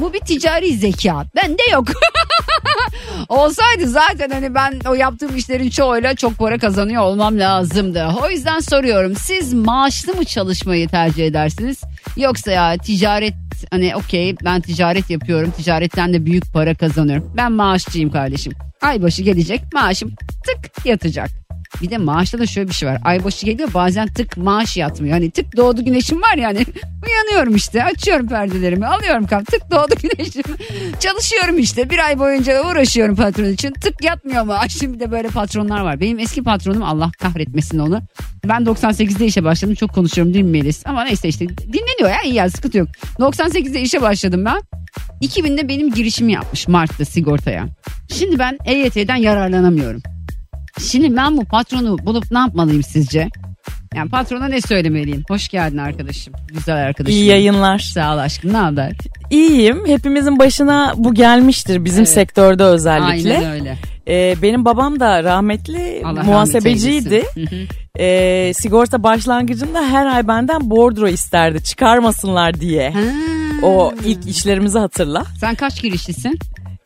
Bu 0.00 0.12
bir 0.12 0.20
ticari 0.20 0.74
zeka. 0.74 1.24
Bende 1.36 1.62
yok. 1.72 1.88
Olsaydı 3.28 3.86
zaten 3.86 4.30
hani 4.30 4.54
ben 4.54 4.80
o 4.88 4.94
yaptığım 4.94 5.36
işlerin 5.36 5.70
çoğuyla 5.70 6.14
çok 6.14 6.38
para 6.38 6.58
kazanıyor 6.58 7.02
olmam 7.02 7.38
lazımdı. 7.38 8.08
O 8.22 8.30
yüzden 8.30 8.60
soruyorum 8.60 9.16
siz 9.16 9.54
maaşlı 9.54 10.14
mı 10.14 10.24
çalışmayı 10.24 10.88
tercih 10.88 11.26
edersiniz? 11.26 11.80
Yoksa 12.16 12.50
ya 12.50 12.76
ticaret 12.76 13.34
hani 13.70 13.96
okey 13.96 14.36
ben 14.44 14.60
ticaret 14.60 15.10
yapıyorum 15.10 15.50
ticaretten 15.50 16.12
de 16.12 16.26
büyük 16.26 16.52
para 16.52 16.74
kazanıyorum. 16.74 17.32
Ben 17.36 17.52
maaşçıyım 17.52 18.10
kardeşim. 18.10 18.52
Aybaşı 18.82 19.22
gelecek 19.22 19.60
maaşım 19.74 20.10
tık 20.44 20.86
yatacak. 20.86 21.47
Bir 21.82 21.90
de 21.90 21.98
maaşta 21.98 22.38
da 22.38 22.46
şöyle 22.46 22.68
bir 22.68 22.74
şey 22.74 22.88
var. 22.88 23.00
Aybaşı 23.04 23.46
geliyor 23.46 23.74
bazen 23.74 24.08
tık 24.08 24.36
maaş 24.36 24.76
yatmıyor. 24.76 25.14
Hani 25.14 25.30
tık 25.30 25.56
doğdu 25.56 25.84
güneşim 25.84 26.22
var 26.22 26.36
yani. 26.36 26.66
Uyanıyorum 27.06 27.56
işte 27.56 27.84
açıyorum 27.84 28.28
perdelerimi 28.28 28.86
alıyorum 28.86 29.26
kam 29.26 29.44
tık 29.44 29.70
doğdu 29.70 29.94
güneşim. 30.02 30.42
Çalışıyorum 31.00 31.58
işte 31.58 31.90
bir 31.90 31.98
ay 31.98 32.18
boyunca 32.18 32.64
uğraşıyorum 32.64 33.16
patron 33.16 33.44
için. 33.44 33.72
Tık 33.72 34.04
yatmıyor 34.04 34.42
maaş. 34.42 34.72
Şimdi 34.80 35.00
de 35.00 35.10
böyle 35.10 35.28
patronlar 35.28 35.80
var. 35.80 36.00
Benim 36.00 36.18
eski 36.18 36.42
patronum 36.42 36.82
Allah 36.82 37.10
kahretmesin 37.18 37.78
onu. 37.78 38.00
Ben 38.44 38.62
98'de 38.62 39.26
işe 39.26 39.44
başladım. 39.44 39.74
Çok 39.74 39.94
konuşuyorum 39.94 40.34
değil 40.34 40.44
mi 40.44 40.50
Melis? 40.50 40.86
Ama 40.86 41.04
neyse 41.04 41.28
işte 41.28 41.48
dinleniyor 41.48 42.10
ya 42.10 42.22
iyi 42.24 42.34
ya 42.34 42.50
sıkıntı 42.50 42.78
yok. 42.78 42.88
98'de 43.18 43.80
işe 43.80 44.02
başladım 44.02 44.44
ben. 44.44 44.60
2000'de 45.22 45.68
benim 45.68 45.94
girişimi 45.94 46.32
yapmış 46.32 46.68
Mart'ta 46.68 47.04
sigortaya. 47.04 47.66
Şimdi 48.12 48.38
ben 48.38 48.58
EYT'den 48.64 49.16
yararlanamıyorum. 49.16 50.02
Şimdi 50.78 51.16
ben 51.16 51.36
bu 51.36 51.44
patronu 51.44 51.98
bulup 52.06 52.24
ne 52.30 52.38
yapmalıyım 52.38 52.82
sizce? 52.82 53.28
Yani 53.94 54.10
patrona 54.10 54.48
ne 54.48 54.60
söylemeliyim? 54.60 55.22
Hoş 55.28 55.48
geldin 55.48 55.78
arkadaşım. 55.78 56.34
Güzel 56.48 56.76
arkadaşım. 56.76 57.18
İyi 57.18 57.24
yayınlar. 57.24 57.78
Sağ 57.78 58.14
ol 58.14 58.18
aşkım. 58.18 58.52
Ne 58.52 58.56
haber? 58.56 58.92
İyiyim. 59.30 59.86
Hepimizin 59.86 60.38
başına 60.38 60.92
bu 60.96 61.14
gelmiştir 61.14 61.84
bizim 61.84 61.98
Evet. 61.98 62.08
sektörde 62.08 62.64
özellikle. 62.64 63.36
Aynen 63.38 63.50
öyle. 63.52 63.76
Ee, 64.08 64.34
benim 64.42 64.64
babam 64.64 65.00
da 65.00 65.24
rahmetli 65.24 66.02
Allah 66.04 66.22
muhasebeciydi. 66.22 67.22
rahmet. 67.36 67.70
Ee, 67.98 68.52
sigorta 68.54 69.02
başlangıcında 69.02 69.82
her 69.86 70.06
ay 70.06 70.28
benden 70.28 70.70
bordro 70.70 71.08
isterdi 71.08 71.62
çıkarmasınlar 71.64 72.60
diye. 72.60 72.90
Ha. 72.90 73.00
O 73.62 73.92
ilk 74.04 74.26
işlerimizi 74.26 74.78
hatırla. 74.78 75.24
Sen 75.40 75.54
kaç 75.54 75.82
girişlisin? 75.82 76.38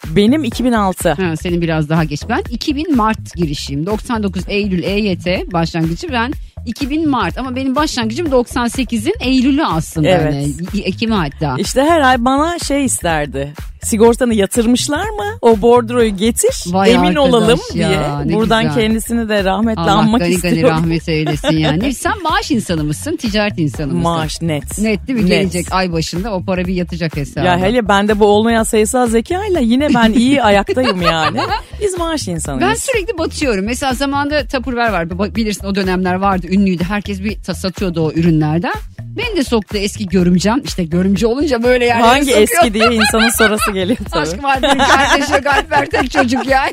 Benim 0.07 0.45
2006. 0.45 1.11
Ha, 1.11 1.37
senin 1.37 1.61
biraz 1.61 1.89
daha 1.89 2.05
geç. 2.05 2.23
Ben 2.29 2.43
2000 2.51 2.97
Mart 2.97 3.35
girişiyim. 3.35 3.87
99 3.87 4.43
Eylül 4.49 4.83
EYT 4.83 5.53
başlangıcı 5.53 6.09
ben 6.13 6.33
2000 6.67 7.09
Mart 7.09 7.39
ama 7.39 7.57
benim 7.57 7.77
başlangıcım 7.77 8.27
98'in 8.27 9.15
Eylül'ü 9.21 9.65
aslında. 9.65 10.09
Evet. 10.09 10.35
Yani, 10.35 10.83
Ekim'i 10.85 11.15
hatta. 11.15 11.57
İşte 11.59 11.83
her 11.83 12.01
ay 12.01 12.25
bana 12.25 12.59
şey 12.59 12.85
isterdi. 12.85 13.53
Sigortanı 13.83 14.35
yatırmışlar 14.35 15.09
mı? 15.09 15.25
O 15.41 15.63
bordroyu 15.63 16.17
getir. 16.17 16.65
Vay 16.67 16.93
emin 16.95 17.15
olalım 17.15 17.61
ya, 17.75 17.89
diye. 18.25 18.37
Buradan 18.37 18.63
güzel. 18.65 18.83
kendisini 18.83 19.29
de 19.29 19.45
rahmetle 19.45 19.81
Allah 19.81 19.93
anmak 19.93 20.21
gani 20.21 20.31
gani 20.41 20.53
istiyorum. 20.53 20.77
rahmet 20.77 21.09
eylesin 21.09 21.57
yani. 21.59 21.95
Sen 22.03 22.23
maaş 22.23 22.51
insanı 22.51 22.85
mısın? 22.85 23.17
Ticaret 23.17 23.59
insanı 23.59 23.87
mısın? 23.87 24.03
Maaş 24.03 24.43
net. 24.43 24.79
Net 24.79 25.09
değil 25.09 25.19
mi? 25.19 25.27
Gelecek 25.27 25.67
ay 25.71 25.93
başında 25.93 26.35
o 26.35 26.45
para 26.45 26.65
bir 26.65 26.75
yatacak 26.75 27.17
hesaba. 27.17 27.47
Ya 27.47 27.59
hele 27.59 27.89
bende 27.89 28.21
bu 28.21 28.27
olmayan 28.27 28.63
sayısal 28.63 29.07
zekayla 29.07 29.61
yine 29.61 29.95
ben 29.95 30.13
iyi 30.13 30.43
ayaktayım 30.43 31.03
yani. 31.03 31.41
Biz 31.81 31.99
maaş 31.99 32.29
insanıyız. 32.29 32.71
Ben 32.71 32.75
sürekli 32.75 33.19
batıyorum. 33.19 33.65
Mesela 33.65 33.95
zamanında 33.95 34.45
vardı. 34.93 35.19
Bak- 35.19 35.37
Bilirsin 35.37 35.65
o 35.67 35.75
dönemler 35.75 36.15
vardı. 36.15 36.47
Ünlüydü. 36.51 36.85
Herkes 36.85 37.23
bir 37.23 37.43
satıyordu 37.43 38.01
o 38.07 38.13
ürünlerden. 38.13 38.75
Beni 39.17 39.37
de 39.37 39.45
soktu 39.45 39.77
eski 39.79 40.07
görümcem. 40.07 40.61
İşte 40.65 40.85
görümce 40.85 41.27
olunca 41.27 41.63
böyle 41.63 41.85
yerlere 41.85 42.07
Hangi 42.07 42.25
sokuyor. 42.25 42.43
eski 42.43 42.75
diye 42.75 42.93
insanın 42.95 43.29
sorası 43.29 43.71
geliyor 43.73 43.99
tabii. 44.11 44.23
Aşkım 44.23 44.45
Alper'in 44.45 44.79
kardeşi 44.79 45.33
yok. 45.33 45.47
Alper 45.47 45.87
tek 45.87 46.11
çocuk 46.11 46.47
yani. 46.47 46.71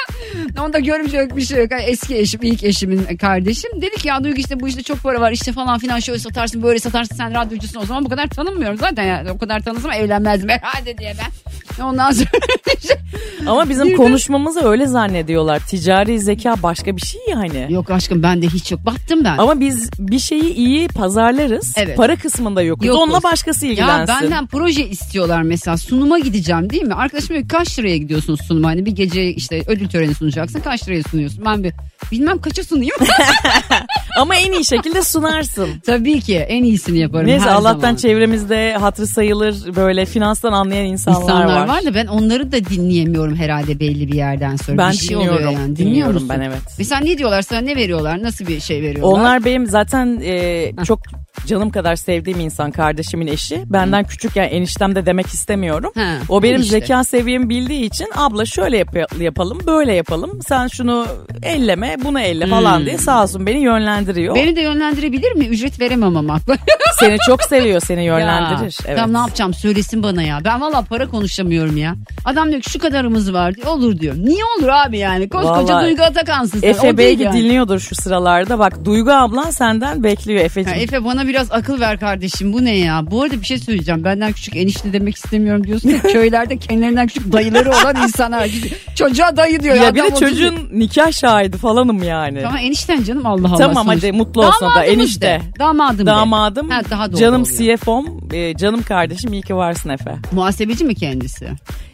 Onda 0.60 0.78
görümce 0.78 1.16
yok 1.18 1.36
bir 1.36 1.42
şey 1.44 1.58
yok. 1.58 1.70
Eski 1.86 2.16
eşim, 2.18 2.40
ilk 2.42 2.64
eşimin 2.64 3.16
kardeşim. 3.16 3.70
Dedi 3.82 3.96
ki 3.96 4.08
ya 4.08 4.24
Duygu 4.24 4.36
işte 4.40 4.60
bu 4.60 4.68
işte 4.68 4.82
çok 4.82 5.02
para 5.02 5.20
var. 5.20 5.32
işte 5.32 5.52
falan 5.52 5.78
filan 5.78 5.98
şöyle 5.98 6.18
satarsın 6.18 6.62
böyle 6.62 6.78
satarsın. 6.78 7.16
Sen 7.16 7.34
radyocusun 7.34 7.80
o 7.80 7.84
zaman 7.86 8.04
bu 8.04 8.08
kadar 8.08 8.26
tanınmıyorum 8.28 8.78
zaten. 8.78 9.04
Yani. 9.04 9.30
O 9.30 9.38
kadar 9.38 9.60
tanısam 9.60 9.92
evlenmezdim 9.92 10.48
herhalde 10.48 10.98
diye 10.98 11.14
ben. 11.18 11.45
Ondan 11.82 12.10
sonra 12.12 12.28
Ama 13.46 13.68
bizim 13.68 13.86
Bir 13.86 13.90
de- 13.92 13.96
konuşmamızı 13.96 14.60
öyle 14.68 14.86
zannediyorlar. 14.86 15.60
Ticari 15.68 16.20
zeka 16.20 16.54
başka 16.62 16.96
bir 16.96 17.00
şey 17.00 17.20
yani. 17.28 17.66
Yok 17.70 17.90
aşkım 17.90 18.22
bende 18.22 18.46
hiç 18.46 18.72
yok. 18.72 18.86
Baktım 18.86 19.24
ben. 19.24 19.38
Ama 19.38 19.60
biz 19.60 19.90
bir 19.98 20.18
şeyi 20.18 20.54
iyi 20.54 20.88
pazarlarız. 20.88 21.72
Evet. 21.76 21.96
Para 21.96 22.16
kısmında 22.16 22.62
yokuz. 22.62 22.86
Yokuz. 22.86 23.02
Onunla 23.02 23.22
başkası 23.22 23.66
Ya 23.66 23.72
ilgilensin. 23.72 24.14
benden 24.22 24.46
proje 24.46 24.88
istiyorlar 24.88 25.42
mesela 25.42 25.76
sunuma 25.76 26.18
gideceğim 26.18 26.70
değil 26.70 26.82
mi? 26.82 26.94
Arkadaşım 26.94 27.28
diyor 27.36 27.48
kaç 27.48 27.78
liraya 27.78 27.96
gidiyorsun 27.96 28.38
sunuma? 28.48 28.68
Hani 28.68 28.86
bir 28.86 28.92
gece 28.92 29.24
işte 29.34 29.62
ödül 29.66 29.88
töreni 29.88 30.14
sunacaksın 30.14 30.60
kaç 30.60 30.88
liraya 30.88 31.02
sunuyorsun? 31.02 31.44
Ben 31.44 31.64
bir 31.64 31.72
bilmem 32.12 32.38
kaça 32.40 32.64
sunayım. 32.64 32.96
Ama 34.20 34.36
en 34.36 34.52
iyi 34.52 34.64
şekilde 34.64 35.02
sunarsın. 35.02 35.68
Tabii 35.86 36.20
ki 36.20 36.36
en 36.36 36.64
iyisini 36.64 36.98
yaparım 36.98 37.26
Neyse 37.26 37.50
Allah'tan 37.50 37.80
zaman. 37.80 37.96
çevremizde 37.96 38.76
hatırı 38.80 39.06
sayılır 39.06 39.76
böyle 39.76 40.06
finanstan 40.06 40.52
anlayan 40.52 40.84
insanlar, 40.86 41.20
İnsanlar 41.22 41.44
var. 41.56 41.65
Var. 41.68 41.84
da 41.84 41.94
ben 41.94 42.06
onları 42.06 42.52
da 42.52 42.64
dinleyemiyorum 42.64 43.36
herhalde 43.36 43.80
belli 43.80 44.08
bir 44.08 44.14
yerden 44.14 44.56
sonra. 44.56 44.78
Ben 44.78 44.92
bir 44.92 44.96
şey 44.96 45.08
dinliyorum. 45.08 45.36
oluyor 45.36 45.50
yani. 45.52 45.76
Dinliyor 45.76 45.76
Dinliyorum 45.90 46.14
musun? 46.14 46.28
ben, 46.28 46.40
evet. 46.40 46.62
Mesela 46.78 47.00
ne 47.00 47.18
diyorlar 47.18 47.42
sana 47.42 47.60
ne 47.60 47.76
veriyorlar? 47.76 48.22
Nasıl 48.22 48.46
bir 48.46 48.60
şey 48.60 48.82
veriyorlar? 48.82 49.18
Onlar 49.18 49.44
benim 49.44 49.66
zaten 49.66 50.20
e, 50.24 50.72
çok 50.86 51.00
canım 51.46 51.70
kadar 51.70 51.96
sevdiğim 51.96 52.40
insan 52.40 52.70
kardeşimin 52.70 53.26
eşi. 53.26 53.62
Benden 53.66 54.04
küçük 54.04 54.36
yani 54.36 54.48
eniştem 54.48 54.94
de 54.94 55.06
demek 55.06 55.26
istemiyorum. 55.26 55.92
Ha, 55.94 56.12
o 56.28 56.42
benim 56.42 56.60
işte. 56.60 56.70
zeka 56.80 57.04
seviyemi 57.04 57.48
bildiği 57.48 57.84
için 57.84 58.06
abla 58.16 58.46
şöyle 58.46 58.76
yap- 58.78 59.20
yapalım 59.20 59.58
böyle 59.66 59.92
yapalım. 59.94 60.40
Sen 60.48 60.66
şunu 60.68 61.06
elleme 61.42 61.96
bunu 62.04 62.20
elle 62.20 62.46
falan 62.46 62.78
Hmm. 62.78 62.86
diye 62.86 62.98
sağ 62.98 63.22
olsun 63.22 63.46
beni 63.46 63.58
yönlendiriyor. 63.58 64.34
Beni 64.34 64.56
de 64.56 64.60
yönlendirebilir 64.60 65.32
mi? 65.32 65.44
Ücret 65.46 65.80
veremem 65.80 66.16
ama. 66.16 66.38
Seni 67.00 67.16
çok 67.26 67.42
seviyor 67.42 67.80
seni 67.80 68.04
yönlendirir. 68.04 68.60
Ya, 68.72 68.84
evet. 68.86 68.96
Tamam 68.96 69.12
ne 69.12 69.18
yapacağım 69.18 69.54
söylesin 69.54 70.02
bana 70.02 70.22
ya. 70.22 70.38
Ben 70.44 70.60
valla 70.60 70.82
para 70.82 71.06
konuşamıyorum 71.08 71.76
ya. 71.76 71.94
Adam 72.24 72.50
diyor 72.50 72.60
ki 72.62 72.70
şu 72.70 72.78
kadarımız 72.78 73.32
var 73.32 73.54
diyor. 73.54 73.66
Olur 73.66 73.98
diyor. 73.98 74.14
Niye 74.18 74.42
olur 74.58 74.68
abi 74.68 74.98
yani? 74.98 75.28
Koskoca 75.28 75.74
Vallahi- 75.74 75.84
Duygu 75.86 76.02
Atakansın 76.02 76.60
sen. 76.60 76.68
Efe 76.68 76.96
değil 76.96 77.20
yani. 77.20 77.38
dinliyordur 77.38 77.80
şu 77.80 77.94
sıralarda. 77.94 78.58
Bak 78.58 78.84
Duygu 78.84 79.10
ablan 79.10 79.50
senden 79.50 80.02
bekliyor 80.04 80.38
Ha, 80.40 80.44
Efe'cim. 80.46 80.72
Efe 80.74 81.04
bana 81.04 81.25
biraz 81.28 81.52
akıl 81.52 81.80
ver 81.80 82.00
kardeşim 82.00 82.52
bu 82.52 82.64
ne 82.64 82.76
ya? 82.76 83.10
Bu 83.10 83.22
arada 83.22 83.40
bir 83.40 83.46
şey 83.46 83.58
söyleyeceğim. 83.58 84.04
Benden 84.04 84.32
küçük 84.32 84.56
enişte 84.56 84.92
demek 84.92 85.16
istemiyorum 85.16 85.64
diyorsun. 85.66 85.98
Köylerde 86.12 86.56
kendilerinden 86.56 87.06
küçük 87.06 87.32
dayıları 87.32 87.70
olan 87.70 87.96
insanlar. 88.02 88.50
Çocuğa 88.96 89.36
dayı 89.36 89.60
diyor. 89.62 89.74
Ya 89.76 89.94
bir 89.94 90.02
de 90.02 90.14
çocuğun 90.20 90.54
nikah 90.72 91.12
şahidi 91.12 91.58
falanım 91.58 92.02
yani. 92.02 92.42
Tamam 92.42 92.58
enişten 92.58 93.02
canım 93.02 93.26
Allah 93.26 93.48
Allah. 93.48 93.56
Tamam, 93.56 93.86
hadi 93.86 94.12
mutlu 94.12 94.46
olsun 94.46 94.68
da, 94.76 94.84
enişte. 94.84 95.26
de. 95.26 95.40
Damadım 95.58 95.98
de. 95.98 96.06
Damadım, 96.06 96.70
Ha, 96.70 96.80
daha 96.90 97.12
doğru 97.12 97.20
canım 97.20 97.42
oluyor. 97.42 97.78
CFO'm, 97.78 98.06
e, 98.32 98.56
canım 98.56 98.82
kardeşim 98.82 99.32
iyi 99.32 99.42
ki 99.42 99.56
varsın 99.56 99.88
Efe. 99.90 100.14
Muhasebeci 100.32 100.84
mi 100.84 100.94
kendisi? 100.94 101.48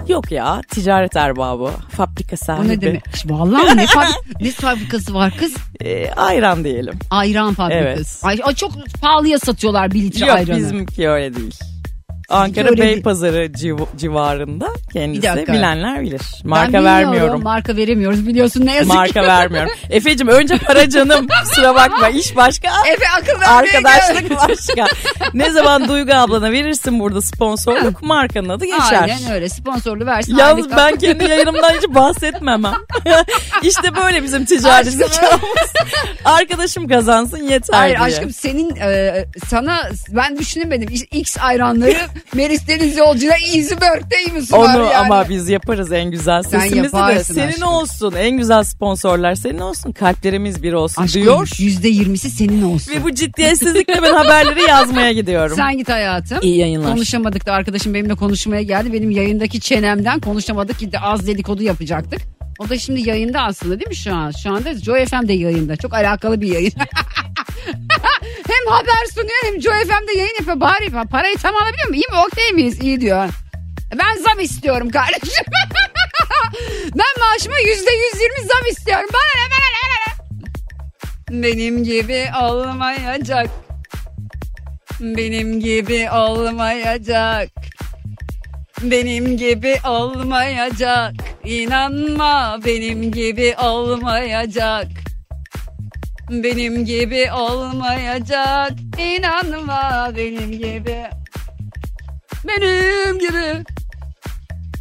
Yok 0.09 0.32
ya 0.32 0.61
ticaret 0.71 1.16
erbabı, 1.16 1.71
fabrika 1.90 2.35
O 2.42 2.44
sahibi. 2.44 2.68
ne 2.68 2.80
demek? 2.80 3.02
Vallahi 3.26 3.76
ne, 3.76 3.85
fabri- 3.85 4.44
ne 4.44 4.50
fabrikası 4.50 5.14
var 5.14 5.32
kız? 5.40 5.54
E, 5.80 6.11
ayran 6.11 6.64
diyelim. 6.64 6.94
Ayran 7.11 7.54
fabrikası. 7.54 8.26
Ay, 8.26 8.38
ay 8.44 8.54
çok 8.54 8.73
pahalıya 9.02 9.38
satıyorlar 9.38 9.90
bir 9.90 10.02
litre 10.02 10.26
Yok 10.26 10.37
ayranı. 10.37 10.59
bizimki 10.59 11.09
öyle 11.09 11.35
değil. 11.37 11.54
Ankara. 12.33 12.77
Beypazarı 12.77 13.47
civ- 13.47 13.97
civarında 13.97 14.69
kendisi 14.93 15.47
bilenler 15.49 16.01
bilir. 16.03 16.21
Ben 16.45 16.51
Marka 16.51 16.67
bilmiyorum, 16.67 16.87
vermiyorum. 16.87 17.43
Marka 17.43 17.77
veremiyoruz 17.77 18.27
biliyorsun 18.27 18.67
ne 18.67 18.75
yazık. 18.75 18.95
Marka 18.95 19.23
vermiyorum. 19.23 19.71
Efe'cim 19.91 20.29
önce 20.29 20.59
para 20.59 20.89
canım. 20.89 21.27
Kusura 21.45 21.75
bakma 21.75 22.09
iş 22.09 22.37
başka. 22.37 22.69
Efe 22.93 23.05
akıl 23.19 23.41
vermeye 23.41 23.71
gel. 23.73 23.83
Arkadaşlık 23.85 24.31
başka. 24.31 24.87
ne 25.35 25.51
zaman 25.51 25.89
Duygu 25.89 26.12
ablana 26.15 26.53
verirsin 26.53 27.01
burada 27.01 27.23
sponsorluk 27.23 28.03
markanın 28.03 28.49
adı 28.49 28.65
geçer. 28.65 29.03
Aynen 29.03 29.33
öyle 29.33 29.49
sponsorlu 29.49 30.07
versin. 30.07 30.37
Yalnız 30.37 30.71
ben 30.77 30.97
kendi 30.97 31.25
yayınımdan 31.25 31.71
hiç 31.71 31.89
bahsetmemem. 31.89 32.75
işte 33.62 33.97
böyle 33.97 34.23
bizim 34.23 34.45
ticari 34.45 34.91
zekamız. 34.91 35.73
Arkadaşım 36.25 36.89
kazansın 36.89 37.39
yeter 37.49 37.75
Hayır 37.75 37.97
diye. 37.97 38.07
aşkım 38.07 38.33
senin 38.33 38.77
e, 38.77 39.25
sana 39.49 39.81
ben 40.09 40.39
düşünemedim. 40.39 40.89
X 41.12 41.37
ayranları 41.41 41.97
Melis 42.35 42.69
Deniz 42.69 42.97
Yolcu'da 42.97 43.35
Easyburg'de 43.37 44.17
iyi 44.26 44.33
misin 44.33 44.57
var 44.57 44.75
Onu 44.75 44.85
yani? 44.85 44.97
ama 44.97 45.29
biz 45.29 45.49
yaparız 45.49 45.93
en 45.93 46.11
güzel 46.11 46.43
Sen 46.43 46.59
sesimizi 46.61 46.93
de. 46.97 47.25
Senin 47.25 47.49
aşkım. 47.49 47.69
olsun. 47.69 48.14
En 48.19 48.31
güzel 48.38 48.64
sponsorlar 48.64 49.35
senin 49.35 49.59
olsun. 49.59 49.93
Kalplerimiz 49.93 50.62
bir 50.62 50.73
olsun 50.73 51.02
Aşkım 51.02 51.23
diyor. 51.23 51.49
yüzde 51.59 51.88
yirmisi 51.88 52.31
senin 52.31 52.62
olsun. 52.62 52.93
Ve 52.93 53.02
bu 53.05 53.14
ciddiyetsizlikle 53.14 54.02
ben 54.02 54.12
haberleri 54.14 54.62
yazmaya 54.62 55.12
gidiyorum. 55.12 55.57
Sen 55.57 55.79
git 55.79 55.88
hayatım. 55.88 56.38
İyi 56.43 56.57
yayınlar. 56.59 56.91
Konuşamadık 56.93 57.47
da 57.47 57.52
arkadaşım 57.52 57.95
benimle 57.95 58.14
konuşmaya 58.14 58.62
geldi. 58.62 58.93
Benim 58.93 59.11
yayındaki 59.11 59.61
çenemden 59.61 60.21
konuşamadık 60.21 60.79
ki 60.79 60.93
de 60.93 60.99
az 61.00 61.26
dedikodu 61.26 61.62
yapacaktık. 61.62 62.21
O 62.59 62.69
da 62.69 62.79
şimdi 62.79 63.09
yayında 63.09 63.41
aslında 63.43 63.79
değil 63.81 63.88
mi 63.88 63.97
şu 63.97 64.14
an? 64.14 64.31
Şu 64.43 64.50
anda 64.55 64.75
Joy 64.75 65.05
FM'de 65.07 65.33
yayında. 65.33 65.76
Çok 65.76 65.95
alakalı 65.95 66.41
bir 66.41 66.47
yayın. 66.52 66.73
haber 68.73 69.07
sunuyor 69.14 69.43
hem 69.45 69.62
Joy 69.62 69.85
FM'de 69.85 70.12
yayın 70.12 70.35
yapıyor. 70.35 70.61
Bari 70.61 71.09
parayı 71.11 71.37
tam 71.37 71.55
alabiliyor 71.57 71.88
mu? 71.88 71.95
İyi 71.95 72.07
mi? 72.11 72.17
Okey 72.26 72.52
miyiz? 72.52 72.81
İyi 72.83 73.00
diyor. 73.00 73.29
Ben 73.99 74.23
zam 74.23 74.41
istiyorum 74.41 74.91
kardeşim. 74.91 75.45
ben 76.95 77.21
maaşıma 77.21 77.59
yüzde 77.59 77.91
yüz 77.91 78.21
yirmi 78.21 78.49
zam 78.49 78.67
istiyorum. 78.71 79.09
Bana 79.12 79.45
ne 79.45 79.50
bana 79.50 79.69
ne 79.73 79.83
bana 79.83 79.99
ne? 81.37 81.43
Benim 81.43 81.85
gibi 81.85 82.29
olmayacak. 82.43 83.50
Benim 85.00 85.61
gibi 85.61 86.11
olmayacak. 86.11 87.49
Benim 88.83 89.37
gibi 89.37 89.79
olmayacak. 89.87 91.12
İnanma 91.45 92.59
benim 92.64 93.12
gibi 93.12 93.57
olmayacak. 93.62 94.87
Benim 96.33 96.85
gibi 96.85 97.33
olmayacak. 97.33 98.73
İnanma 98.99 100.12
benim 100.17 100.53
gibi. 100.53 101.05
Benim 102.49 103.19
gibi. 103.19 103.65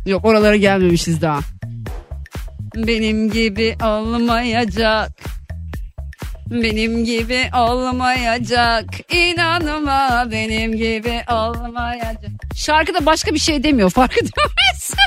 Yok 0.06 0.26
oralara 0.26 0.56
gelmemişiz 0.56 1.22
daha. 1.22 1.40
Benim 2.76 3.32
gibi 3.32 3.78
olmayacak. 3.84 5.12
Benim 6.52 7.06
gibi 7.06 7.50
olmayacak. 7.56 8.86
İnanma 9.14 10.28
benim 10.32 10.78
gibi 10.78 11.22
olmayacak. 11.32 12.32
Şarkıda 12.56 13.06
başka 13.06 13.34
bir 13.34 13.40
şey 13.40 13.64
demiyor 13.64 13.90
farkında 13.90 14.42
mısın? 14.74 14.98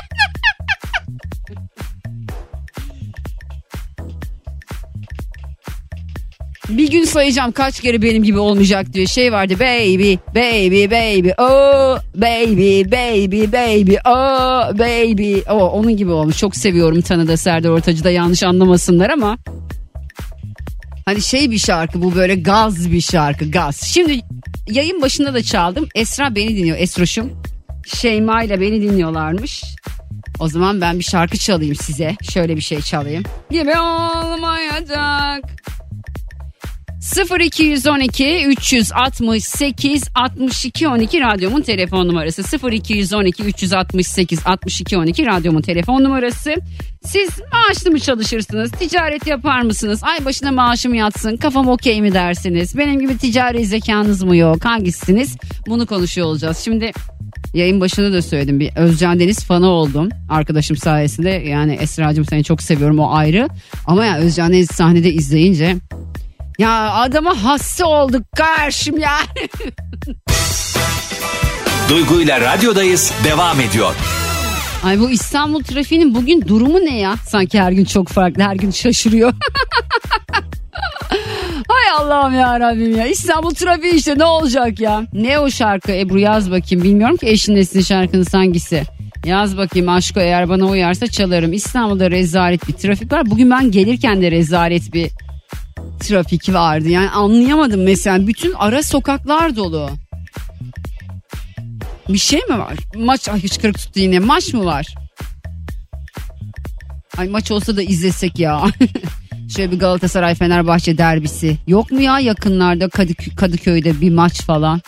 Bir 6.69 6.91
gün 6.91 7.03
sayacağım 7.03 7.51
kaç 7.51 7.79
kere 7.79 8.01
benim 8.01 8.23
gibi 8.23 8.39
olmayacak 8.39 8.93
diyor. 8.93 9.07
Şey 9.07 9.31
vardı 9.31 9.53
baby 9.59 10.13
baby 10.35 10.85
baby 10.85 11.29
oh 11.37 11.99
baby 12.15 12.83
baby 12.91 13.43
baby 13.43 13.95
oh 14.05 14.79
baby. 14.79 15.39
O 15.49 15.69
onun 15.69 15.97
gibi 15.97 16.11
olmuş. 16.11 16.37
Çok 16.37 16.55
seviyorum 16.55 17.01
tanıda 17.01 17.37
Serdar 17.37 17.69
Ortacı 17.69 18.03
da 18.03 18.11
yanlış 18.11 18.43
anlamasınlar 18.43 19.09
ama. 19.09 19.37
Hani 21.05 21.21
şey 21.21 21.51
bir 21.51 21.57
şarkı 21.57 22.01
bu 22.01 22.15
böyle 22.15 22.35
gaz 22.35 22.91
bir 22.91 23.01
şarkı 23.01 23.51
gaz. 23.51 23.81
Şimdi 23.81 24.19
yayın 24.69 25.01
başında 25.01 25.33
da 25.33 25.43
çaldım. 25.43 25.87
Esra 25.95 26.35
beni 26.35 26.57
dinliyor 26.57 26.77
Esroş'um. 26.79 27.31
Şeyma 27.87 28.43
ile 28.43 28.61
beni 28.61 28.81
dinliyorlarmış. 28.81 29.63
O 30.39 30.47
zaman 30.47 30.81
ben 30.81 30.99
bir 30.99 31.03
şarkı 31.03 31.37
çalayım 31.37 31.75
size. 31.75 32.15
Şöyle 32.33 32.55
bir 32.55 32.61
şey 32.61 32.81
çalayım. 32.81 33.23
Gibi 33.51 33.79
olmayacak. 33.79 35.43
0212 37.13 38.45
368 38.47 40.03
62 40.15 40.87
12 40.87 41.21
radyomun 41.21 41.61
telefon 41.61 42.07
numarası. 42.07 42.41
0212 42.71 43.43
368 43.43 44.39
62 44.45 44.97
12 44.97 45.25
radyomun 45.25 45.61
telefon 45.61 46.03
numarası. 46.03 46.55
Siz 47.03 47.29
maaşlı 47.53 47.91
mı 47.91 47.99
çalışırsınız? 47.99 48.71
Ticaret 48.71 49.27
yapar 49.27 49.61
mısınız? 49.61 49.99
Ay 50.03 50.25
başına 50.25 50.51
maaşım 50.51 50.93
yatsın 50.93 51.37
kafam 51.37 51.67
okey 51.67 52.01
mi 52.01 52.13
dersiniz? 52.13 52.77
Benim 52.77 52.99
gibi 52.99 53.17
ticari 53.17 53.65
zekanız 53.65 54.23
mı 54.23 54.35
yok? 54.35 54.65
Hangisiniz 54.65 55.37
bunu 55.67 55.85
konuşuyor 55.85 56.27
olacağız. 56.27 56.57
Şimdi 56.57 56.91
Yayın 57.53 57.81
başında 57.81 58.13
da 58.13 58.21
söyledim. 58.21 58.59
Bir 58.59 58.75
Özcan 58.75 59.19
Deniz 59.19 59.43
fanı 59.43 59.67
oldum 59.67 60.09
arkadaşım 60.29 60.77
sayesinde. 60.77 61.29
Yani 61.29 61.73
Esra'cığım 61.73 62.25
seni 62.25 62.43
çok 62.43 62.61
seviyorum 62.61 62.99
o 62.99 63.11
ayrı. 63.11 63.47
Ama 63.85 64.05
ya 64.05 64.17
Özcan 64.17 64.53
Deniz 64.53 64.71
sahnede 64.71 65.13
izleyince 65.13 65.75
ya 66.59 66.93
adama 66.93 67.43
hasta 67.43 67.85
olduk 67.85 68.23
karşım 68.37 68.99
yani. 68.99 69.49
Duygu 71.89 72.21
ile 72.21 72.41
radyodayız 72.41 73.13
devam 73.23 73.59
ediyor. 73.61 73.95
Ay 74.83 74.99
bu 74.99 75.09
İstanbul 75.09 75.63
trafiğinin 75.63 76.15
bugün 76.15 76.47
durumu 76.47 76.79
ne 76.79 76.99
ya? 76.99 77.15
Sanki 77.27 77.59
her 77.59 77.71
gün 77.71 77.85
çok 77.85 78.07
farklı 78.07 78.43
her 78.43 78.55
gün 78.55 78.71
şaşırıyor. 78.71 79.33
Hay 81.67 81.89
Allah'ım 81.99 82.33
ya 82.33 82.59
Rabbim 82.59 82.97
ya. 82.97 83.07
İstanbul 83.07 83.53
trafiği 83.53 83.93
işte 83.93 84.17
ne 84.17 84.23
olacak 84.25 84.79
ya? 84.79 85.03
Ne 85.13 85.39
o 85.39 85.49
şarkı 85.49 85.91
Ebru 85.91 86.19
yaz 86.19 86.51
bakayım. 86.51 86.83
Bilmiyorum 86.83 87.17
ki 87.17 87.27
eşin 87.27 87.55
nesin 87.55 87.81
şarkınız 87.81 88.33
hangisi. 88.33 88.83
Yaz 89.25 89.57
bakayım 89.57 89.89
aşkı 89.89 90.19
eğer 90.19 90.49
bana 90.49 90.65
uyarsa 90.65 91.07
çalarım. 91.07 91.53
İstanbul'da 91.53 92.11
rezalet 92.11 92.67
bir 92.67 92.73
trafik 92.73 93.11
var. 93.11 93.25
Bugün 93.25 93.51
ben 93.51 93.71
gelirken 93.71 94.21
de 94.21 94.31
rezalet 94.31 94.93
bir 94.93 95.11
trafik 95.99 96.53
vardı. 96.53 96.89
Yani 96.89 97.09
anlayamadım 97.09 97.83
mesela. 97.83 98.27
Bütün 98.27 98.53
ara 98.53 98.83
sokaklar 98.83 99.55
dolu. 99.55 99.89
Bir 102.09 102.17
şey 102.17 102.39
mi 102.49 102.59
var? 102.59 102.73
Maç 102.95 103.29
ay 103.29 103.43
hıçkırık 103.43 103.77
tuttu 103.77 103.99
yine. 103.99 104.19
Maç 104.19 104.53
mı 104.53 104.65
var? 104.65 104.85
Ay 107.17 107.27
maç 107.27 107.51
olsa 107.51 107.77
da 107.77 107.81
izlesek 107.81 108.39
ya. 108.39 108.63
Şöyle 109.55 109.71
bir 109.71 109.79
Galatasaray 109.79 110.35
Fenerbahçe 110.35 110.97
derbisi. 110.97 111.57
Yok 111.67 111.91
mu 111.91 112.01
ya 112.01 112.19
yakınlarda 112.19 112.85
Kadık- 112.89 113.37
Kadıköy'de 113.37 114.01
bir 114.01 114.09
maç 114.09 114.41
falan? 114.41 114.81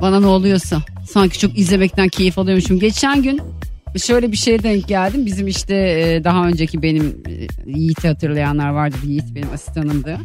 Bana 0.00 0.20
ne 0.20 0.26
oluyorsa. 0.26 0.82
Sanki 1.10 1.38
çok 1.38 1.58
izlemekten 1.58 2.08
keyif 2.08 2.38
alıyormuşum. 2.38 2.78
Geçen 2.78 3.22
gün 3.22 3.40
şöyle 3.98 4.32
bir 4.32 4.36
şeye 4.36 4.62
denk 4.62 4.88
geldim. 4.88 5.26
Bizim 5.26 5.46
işte 5.46 5.74
e, 5.74 6.24
daha 6.24 6.46
önceki 6.46 6.82
benim 6.82 7.22
e, 7.28 7.32
Yiğit'i 7.66 8.08
hatırlayanlar 8.08 8.68
vardır. 8.68 8.98
Yiğit 9.04 9.34
benim 9.34 9.52
asistanımdı. 9.52 10.18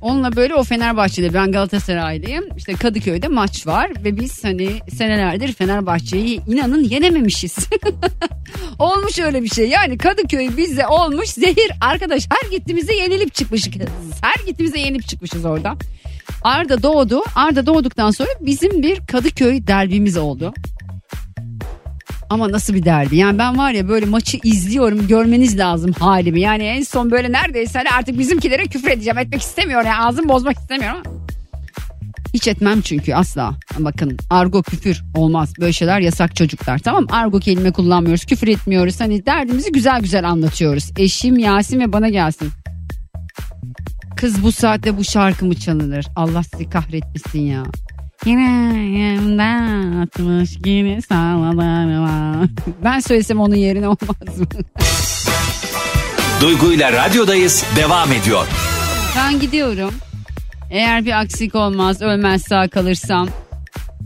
Onunla 0.00 0.36
böyle 0.36 0.54
o 0.54 0.62
Fenerbahçe'de 0.62 1.34
ben 1.34 1.52
Galatasaraylıyım. 1.52 2.44
İşte 2.56 2.72
Kadıköy'de 2.72 3.28
maç 3.28 3.66
var 3.66 3.90
ve 4.04 4.16
biz 4.16 4.44
hani 4.44 4.70
senelerdir 4.96 5.52
Fenerbahçe'yi 5.52 6.40
inanın 6.48 6.84
yenememişiz. 6.84 7.56
olmuş 8.78 9.18
öyle 9.18 9.42
bir 9.42 9.48
şey. 9.48 9.68
Yani 9.68 9.98
Kadıköy 9.98 10.56
bize 10.56 10.86
olmuş 10.86 11.28
zehir. 11.28 11.70
Arkadaş 11.80 12.28
her 12.30 12.50
gittiğimizde 12.50 12.94
yenilip 12.94 13.34
çıkmışız. 13.34 13.72
Her 14.22 14.46
gittiğimizde 14.46 14.78
yenilip 14.78 15.08
çıkmışız 15.08 15.44
orada. 15.44 15.74
Arda 16.42 16.82
doğdu. 16.82 17.22
Arda 17.34 17.66
doğduktan 17.66 18.10
sonra 18.10 18.28
bizim 18.40 18.82
bir 18.82 19.06
Kadıköy 19.06 19.66
derbimiz 19.66 20.16
oldu. 20.16 20.54
Ama 22.30 22.52
nasıl 22.52 22.74
bir 22.74 22.84
derbi? 22.84 23.16
Yani 23.16 23.38
ben 23.38 23.58
var 23.58 23.72
ya 23.72 23.88
böyle 23.88 24.06
maçı 24.06 24.38
izliyorum 24.44 25.08
görmeniz 25.08 25.58
lazım 25.58 25.92
halimi. 25.92 26.40
Yani 26.40 26.62
en 26.62 26.82
son 26.82 27.10
böyle 27.10 27.32
neredeyse 27.32 27.78
hani 27.78 27.90
artık 27.90 28.18
bizimkilere 28.18 28.64
küfür 28.64 28.90
edeceğim. 28.90 29.18
Etmek 29.18 29.40
istemiyorum 29.40 29.86
yani 29.86 30.04
ağzımı 30.04 30.28
bozmak 30.28 30.56
istemiyorum 30.56 31.02
ama. 31.06 31.16
Hiç 32.34 32.48
etmem 32.48 32.80
çünkü 32.80 33.14
asla. 33.14 33.54
Bakın 33.78 34.18
argo 34.30 34.62
küfür 34.62 35.02
olmaz. 35.14 35.52
Böyle 35.60 35.72
şeyler 35.72 36.00
yasak 36.00 36.36
çocuklar 36.36 36.78
tamam? 36.78 37.06
Argo 37.10 37.38
kelime 37.38 37.72
kullanmıyoruz. 37.72 38.24
Küfür 38.24 38.48
etmiyoruz. 38.48 39.00
Hani 39.00 39.26
derdimizi 39.26 39.72
güzel 39.72 40.00
güzel 40.00 40.28
anlatıyoruz. 40.28 40.90
Eşim 40.96 41.38
Yasin 41.38 41.80
ve 41.80 41.92
bana 41.92 42.08
gelsin. 42.08 42.50
Kız 44.16 44.42
bu 44.42 44.52
saatte 44.52 44.96
bu 44.96 45.04
şarkı 45.04 45.44
mı 45.44 45.54
çalınır? 45.54 46.06
Allah 46.16 46.42
sizi 46.42 46.70
kahretmesin 46.70 47.40
ya. 47.40 47.62
Yüreğimde 48.26 49.42
atmış 50.02 50.58
gibi 50.58 51.02
sağlarıma. 51.08 52.46
Ben 52.84 53.00
söylesem 53.00 53.40
onun 53.40 53.54
yerine 53.54 53.88
olmaz 53.88 54.38
mı? 54.38 54.46
Duygu 56.40 56.72
ile 56.72 56.92
radyodayız 56.92 57.64
devam 57.76 58.12
ediyor. 58.12 58.46
Ben 59.16 59.40
gidiyorum. 59.40 59.94
Eğer 60.70 61.04
bir 61.04 61.20
aksilik 61.20 61.54
olmaz 61.54 62.02
ölmez 62.02 62.42
sağ 62.42 62.68
kalırsam 62.68 63.28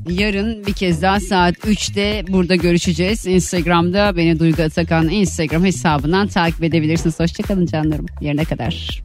yarın 0.09 0.67
bir 0.67 0.73
kez 0.73 1.03
daha 1.03 1.21
saat 1.21 1.55
3'te 1.55 2.25
burada 2.29 2.55
görüşeceğiz. 2.55 3.27
Instagram'da 3.27 4.17
beni 4.17 4.39
Duygu 4.39 4.63
Atakan 4.63 5.09
Instagram 5.09 5.65
hesabından 5.65 6.29
takip 6.29 6.63
edebilirsiniz. 6.65 7.21
Hoşçakalın 7.21 7.67
canlarım. 7.67 8.07
Yarına 8.21 8.45
kadar. 8.45 9.05